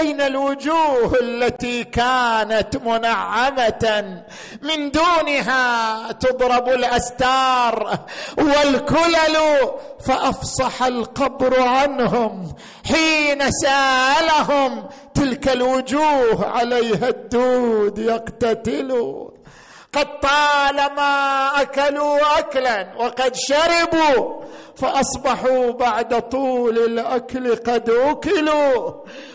أين 0.00 0.20
الوجوه 0.20 1.18
التي 1.20 1.84
كانت 1.84 2.76
منعمة؟ 2.76 4.22
من 4.62 4.90
دونها 4.90 6.12
تضرب 6.12 6.68
الأستار 6.68 7.98
والكلل. 8.38 9.36
فأفصح 10.06 10.82
القبر 10.82 11.62
عنهم 11.62 12.54
حين 12.86 13.50
سألهم 13.50 14.88
تلك 15.16 15.48
الوجوه 15.48 16.46
عليها 16.46 17.08
الدود 17.08 17.98
يقتتلون 17.98 19.36
قد 19.92 20.20
طالما 20.20 21.50
أكلوا 21.60 22.38
اكلا 22.38 22.94
وقد 22.98 23.34
شربوا 23.34 24.42
فأصبحوا 24.76 25.70
بعد 25.70 26.28
طول 26.28 26.78
الأكل 26.78 27.56
قد 27.56 27.90
أكلوا. 27.90 28.92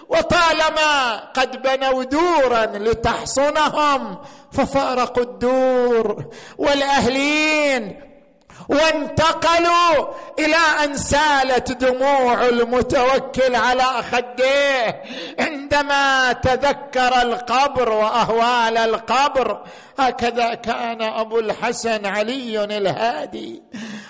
وطالما 0.09 1.17
قد 1.34 1.61
بنوا 1.61 2.03
دورا 2.03 2.65
لتحصنهم 2.65 4.17
ففارقوا 4.51 5.23
الدور. 5.23 6.25
والأهلين 6.57 8.11
وانتقلوا 8.72 10.07
إلى 10.39 10.84
أن 10.84 10.97
سالت 10.97 11.72
دموع 11.72 12.45
المتوكل 12.45 13.55
على 13.55 13.84
خديه 13.84 15.03
عندما 15.39 16.34
تذكر 16.34 17.22
القبر 17.22 17.89
وأهوال 17.89 18.78
القبر 18.78 19.61
هكذا 19.99 20.53
كان 20.53 21.01
أبو 21.01 21.39
الحسن 21.39 22.05
علي 22.05 22.63
الهادي. 22.63 23.63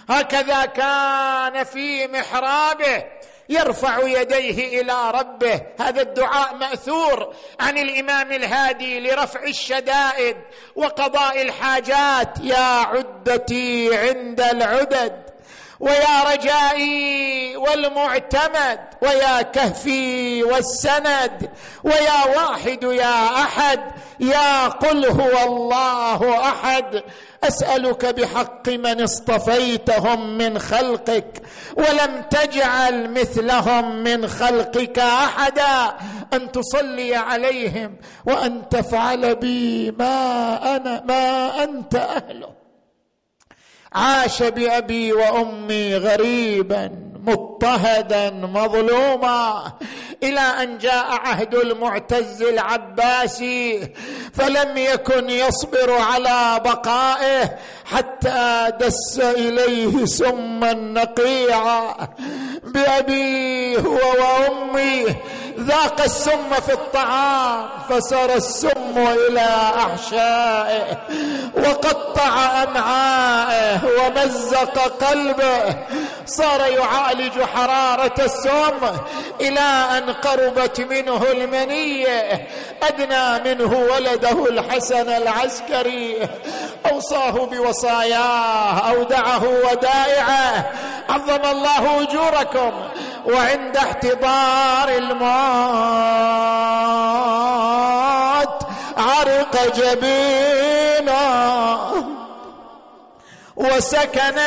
هكذا 0.09 0.65
كان 0.65 1.63
في 1.63 2.07
محرابه. 2.07 3.03
يرفع 3.49 4.07
يديه 4.07 4.81
إلى 4.81 5.11
ربه. 5.11 5.61
هذا 5.79 6.01
الدعاء 6.01 6.55
مأثور 6.55 7.33
عن 7.59 7.77
الإمام 7.77 8.31
الهادي 8.31 8.99
لرفع 8.99 9.43
الشدائد 9.43 10.37
وقضاء 10.75 11.41
الحاجات. 11.41 12.39
يا 12.43 12.57
عدتي 12.57 13.97
عند 13.97 14.41
العدد. 14.41 15.30
ويا 15.81 16.33
رجائي 16.33 17.55
والمعتمد 17.57 18.79
ويا 19.01 19.41
كهفي 19.41 20.43
والسند 20.43 21.49
ويا 21.83 22.25
واحد 22.35 22.83
يا 22.83 23.25
أحد 23.25 23.79
يا 24.19 24.67
قل 24.67 25.05
هو 25.05 25.43
الله 25.47 26.39
أحد. 26.39 27.03
أسألك 27.43 28.05
بحق 28.05 28.69
من 28.69 29.01
اصطفيتهم 29.01 30.37
من 30.37 30.59
خلقك 30.59 31.41
ولم 31.77 32.21
تجعل 32.29 33.11
مثلهم 33.11 34.03
من 34.03 34.27
خلقك 34.27 34.99
أحدا. 34.99 35.97
أن 36.33 36.51
تصلي 36.51 37.15
عليهم 37.15 37.95
وأن 38.25 38.69
تفعل 38.69 39.35
بي 39.35 39.91
ما 39.91 40.75
أنا 40.75 41.03
ما 41.05 41.63
أنت 41.63 41.95
أهله. 41.95 42.60
عاش 43.93 44.43
بأبي 44.43 45.13
وأمي 45.13 45.95
غريبا 45.95 46.91
مضطهدا 47.27 48.29
مظلوما 48.29 49.71
إلى 50.23 50.39
أن 50.39 50.77
جاء 50.77 51.05
عهد 51.09 51.55
المعتز 51.55 52.41
العباسي 52.41 53.89
فلم 54.33 54.77
يكن 54.77 55.29
يصبر 55.29 55.91
على 55.91 56.61
بقائه 56.65 57.57
حتى 57.85 58.71
دس 58.79 59.19
إليه 59.19 60.05
سما 60.05 60.73
نقيعا 60.73 61.95
بأبي 62.63 63.77
هو 63.77 63.99
وأمي 64.19 65.05
ذاق 65.61 66.01
السم 66.01 66.49
في 66.65 66.73
الطعام 66.73 67.69
فسر 67.89 68.33
السم 68.33 68.97
إلى 68.97 69.49
احشائه 69.77 70.97
وقطع 71.57 72.63
أمعائه 72.63 73.79
ومزق 73.83 74.79
قلبه. 75.05 75.75
صار 76.25 76.61
يعالج 76.61 77.41
حرارة 77.55 78.13
السم 78.19 78.97
إلى 79.41 79.59
أن 79.97 80.13
قربت 80.13 80.81
منه 80.81 81.23
المنية. 81.31 82.47
أدنى 82.83 83.53
منه 83.53 83.87
ولده 83.93 84.45
الحسن 84.45 85.09
العسكري. 85.09 86.29
أوصاه 86.91 87.31
بوصاياه 87.31 88.89
أودعه 88.89 89.43
ودائعه. 89.43 90.71
عظم 91.09 91.45
الله 91.51 92.01
أجوركم 92.01 92.71
وعند 93.25 93.77
احتضار 93.77 94.89
الموت 94.89 95.50
عرق 98.97 99.75
جبينا. 99.75 101.21
وسكن 103.55 104.37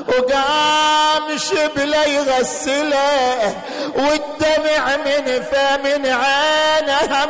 وقام 0.09 1.39
شبله 1.39 2.05
يغسله 2.05 3.55
والدمع 3.95 4.97
من 4.97 5.43
فم 5.43 5.85
عينه 6.05 7.25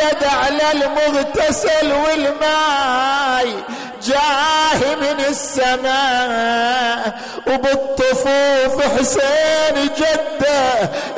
مدد 0.00 0.24
على 0.24 0.72
المغتسل 0.72 1.92
والماي 1.92 3.54
جاه 4.02 4.94
من 4.94 5.20
السماء. 5.28 7.20
وبالطفوف 7.46 8.98
حسين 8.98 9.90
جدة 9.96 10.62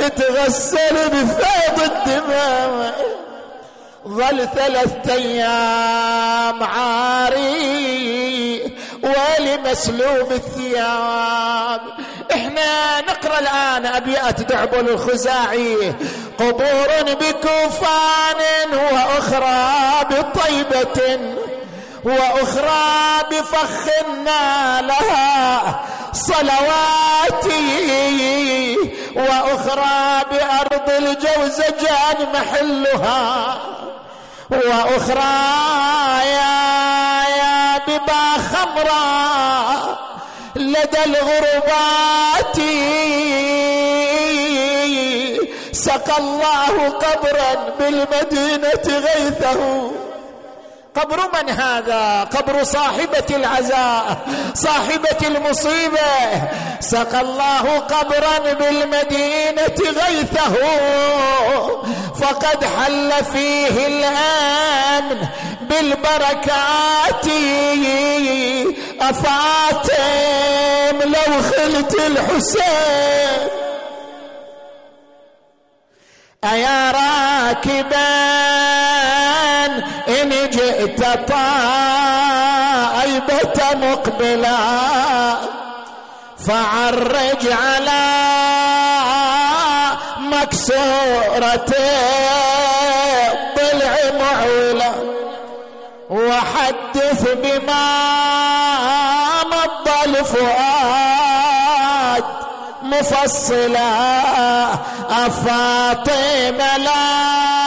اتغسل 0.00 1.08
بفيض 1.08 1.82
الدماء. 1.82 2.94
ظل 4.08 4.48
ثلاثة 4.54 5.12
أيام 5.12 6.62
عاري 6.62 7.62
ولمسلوب 9.02 10.32
الثياب. 10.32 11.80
إحنا 12.32 13.00
نقرأ 13.00 13.38
الآن 13.38 13.86
أبيات 13.86 14.40
دعبل 14.40 14.88
الخزاعي. 14.88 15.94
قبور 16.38 16.88
بكوفان 17.20 18.42
وأخرى 18.72 19.70
بطيبة 20.10 21.20
وأخرى 22.04 23.22
بفخ 23.30 23.88
لها 24.80 25.80
صلواتي 26.12 27.56
وأخرى 29.16 30.24
بأرض 30.30 30.90
الجوزجان 30.90 32.18
محلها. 32.34 33.54
وأخرى 34.50 35.32
يا 36.24 37.24
يا 37.36 37.78
ببا 37.78 38.24
خمرا. 38.52 40.11
لدى 40.56 41.04
الغربات. 41.06 42.56
سقى 45.72 46.18
الله 46.18 46.88
قبرا 46.88 47.74
بالمدينة 47.78 48.86
غيثه. 48.98 49.90
قبر 50.94 51.20
من 51.34 51.50
هذا؟ 51.50 52.24
قبر 52.24 52.64
صاحبة 52.64 53.36
العزاء 53.36 54.18
صاحبة 54.54 55.26
المصيبة. 55.26 56.00
سقى 56.80 57.20
الله 57.20 57.78
قبرا 57.78 58.38
بالمدينة 58.38 59.78
غيثه 59.80 60.56
فقد 62.20 62.64
حل 62.64 63.24
فيه 63.32 63.86
الأمن 63.86 65.28
بالبركات. 65.60 67.26
أفآتم 69.00 70.98
لو 71.02 71.42
خلت 71.42 71.94
الحسين. 72.06 73.48
أيا 76.44 76.90
راكبا 76.90 78.12
إن 80.08 80.32
جئت 80.82 81.28
طائبة 81.28 82.48
مقبلا. 83.74 84.58
فعرج 86.46 87.42
على 87.52 88.04
مكسورة 90.18 91.70
الضلع 93.32 93.94
معولا 94.20 94.92
وحدث 96.10 97.22
بما 97.34 97.86
مضى 99.44 99.98
الفؤاد 100.06 101.44
مفصلة 102.82 103.92
فاطمة 105.28 106.76
لا 106.76 107.61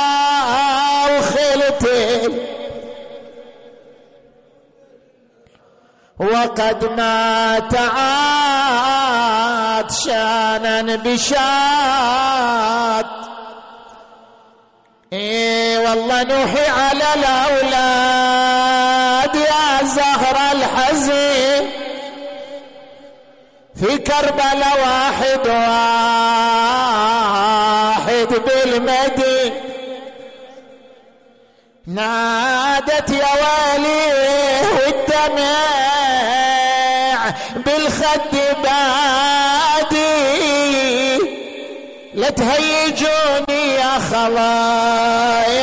وقد 6.20 6.86
مات 6.98 7.76
عطشانا 9.80 10.96
بشات 10.96 11.36
إي 15.14 15.78
والله 15.78 16.24
نوحي 16.24 16.68
على 16.68 17.04
الأولاد 17.16 17.76
يا 19.36 19.84
زهر 19.84 20.38
الحزين 20.52 21.70
في 23.76 23.98
كربلاء 23.98 24.80
واحد 24.82 25.48
واحد 27.88 28.28
بالمدينة 28.46 29.62
نادت 31.88 33.10
يا 33.10 33.28
والي 33.42 34.06
والدمع 34.76 35.75
بالخد 38.06 38.36
بادي 38.64 40.06
لا 42.14 42.30
تهيجوني 42.30 43.76
يا 43.76 44.00
خلايا 44.12 45.56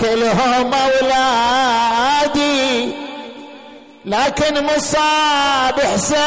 كلهم 0.00 0.74
أولادي. 0.74 2.54
لكن 4.04 4.64
مصاب 4.66 5.80
حسين 5.80 6.24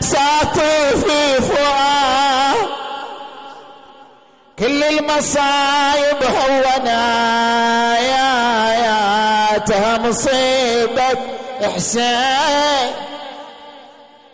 ساطي 0.00 0.96
في 0.96 1.34
كل 4.58 4.82
المصايب 4.84 6.22
هوناياتها 6.22 7.18
مصيبة. 9.98 11.33
إحسان. 11.62 12.90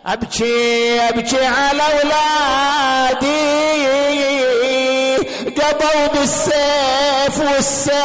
أبكي 0.05 0.99
أبكي 1.09 1.45
على 1.45 1.83
أولادي. 1.83 3.31
قضوا 5.45 6.07
بالسيف 6.13 7.39
والسام. 7.55 8.01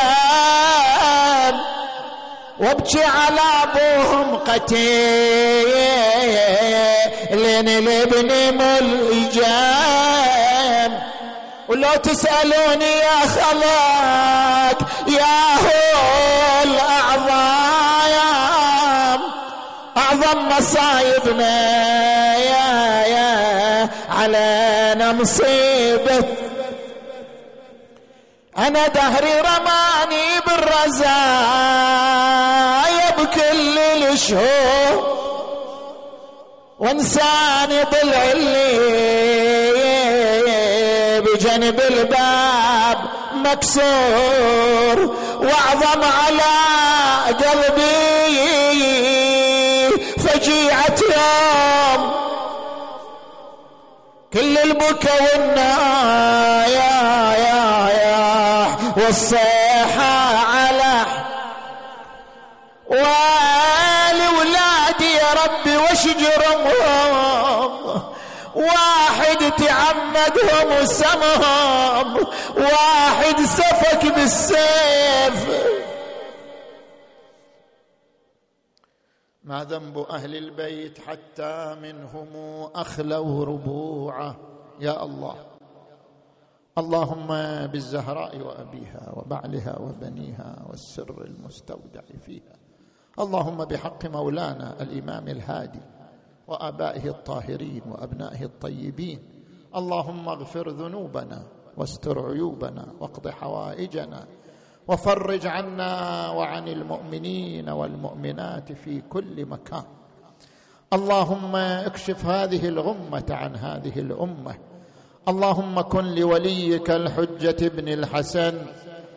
وأبكي 2.60 3.04
على 3.04 3.40
أبوهم 3.62 4.36
قتيل. 4.36 5.76
لابن 8.16 8.58
ملجام 9.10 10.16
ولو 11.68 11.94
تسألوني 11.94 12.90
يا 12.90 13.20
خلاك 13.20 14.78
يا 15.06 15.54
هو 15.54 16.62
الأعظام 16.62 16.96
أعظم 17.26 17.65
مصايبنا 20.58 21.54
يا 22.36 23.06
يا 23.06 23.88
علينا 24.10 25.12
مصيبة 25.12 26.24
أنا 28.58 28.88
دهري 28.88 29.40
رماني 29.40 30.40
بالرزايا 30.46 31.06
بكل 33.18 33.78
الشهور 34.12 35.16
وانساني 36.78 37.82
ضلع 37.92 38.22
الليل 38.32 39.76
بجنب 41.22 41.80
الباب 41.80 42.98
مكسور. 43.34 45.16
وأعظم 45.40 46.02
على 46.02 46.54
قلبي 47.28 48.05
كل 54.36 54.58
البكا 54.58 55.12
والنايا 55.22 56.66
يا 57.38 57.88
يا 57.88 58.76
والصيحة 58.96 60.36
على 60.46 61.06
والي 62.86 64.28
ولادي 64.38 65.12
يا 65.14 65.30
ربي 65.44 65.76
وش 65.76 66.04
جرمهم 66.06 68.02
واحد 68.54 69.52
تعمدهم 69.58 70.82
وسمهم 70.82 72.26
واحد 72.56 73.40
سفك 73.40 74.04
بالسيف. 74.04 75.75
ما 79.46 79.64
ذنب 79.64 79.98
أهل 79.98 80.36
البيت 80.36 80.98
حتى 80.98 81.76
منهم 81.82 82.28
أخلوا 82.74 83.44
ربوعه. 83.44 84.36
يا 84.80 85.04
الله. 85.04 85.34
اللهم 86.78 87.26
بالزهراء 87.66 88.40
وأبيها 88.40 89.12
وبعلها 89.16 89.78
وبنيها 89.78 90.66
والسر 90.68 91.24
المستودع 91.24 92.02
فيها. 92.26 92.56
اللهم 93.18 93.64
بحق 93.64 94.06
مولانا 94.06 94.82
الإمام 94.82 95.28
الهادي 95.28 95.80
وآبائه 96.48 97.08
الطاهرين 97.08 97.82
وأبنائه 97.86 98.44
الطيبين. 98.44 99.18
اللهم 99.76 100.28
اغفر 100.28 100.68
ذنوبنا 100.70 101.42
واستر 101.76 102.30
عيوبنا 102.30 102.86
واقض 103.00 103.28
حوائجنا 103.28 104.26
وفرج 104.88 105.46
عنا 105.46 106.28
وعن 106.30 106.68
المؤمنين 106.68 107.68
والمؤمنات 107.68 108.72
في 108.72 109.00
كل 109.00 109.46
مكان. 109.46 109.82
اللهم 110.92 111.56
اكشف 111.56 112.26
هذه 112.26 112.68
الغمة 112.68 113.24
عن 113.30 113.56
هذه 113.56 113.98
الأمة. 113.98 114.54
اللهم 115.28 115.80
كن 115.80 116.14
لوليك 116.14 116.90
الحجة 116.90 117.56
ابن 117.66 117.88
الحسن. 117.88 118.54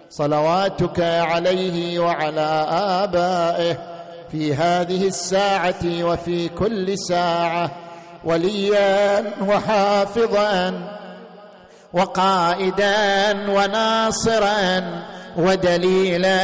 صلواتك 0.09 0.99
عليه 0.99 1.99
وعلى 1.99 2.65
آبائه 3.03 3.77
في 4.31 4.53
هذه 4.55 5.07
الساعة 5.07 6.03
وفي 6.03 6.49
كل 6.49 6.97
ساعة. 6.97 7.71
وليا 8.25 9.33
وحافظا 9.43 10.89
وقائدا 11.93 13.31
وناصرا. 13.51 15.08
ودليلا 15.39 16.39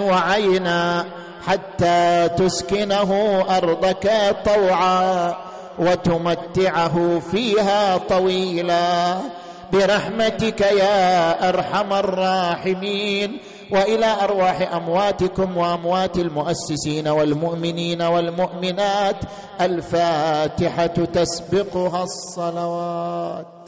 وعينا 0.00 1.04
حتى 1.46 2.28
تسكنه 2.36 3.44
أرضك 3.56 4.36
طوعا 4.44 5.36
وتمتعه 5.78 7.22
فيها 7.30 7.96
طويلا. 7.96 9.16
برحمتك 9.72 10.60
يا 10.60 11.48
أرحم 11.48 11.92
الراحمين. 11.92 13.38
وإلى 13.70 14.16
أرواح 14.22 14.74
أمواتكم 14.74 15.56
وأموات 15.56 16.16
المؤسسين 16.16 17.08
والمؤمنين 17.08 18.02
والمؤمنات 18.02 19.16
الفاتحة 19.60 20.86
تسبقها 20.86 22.02
الصلوات. 22.02 23.61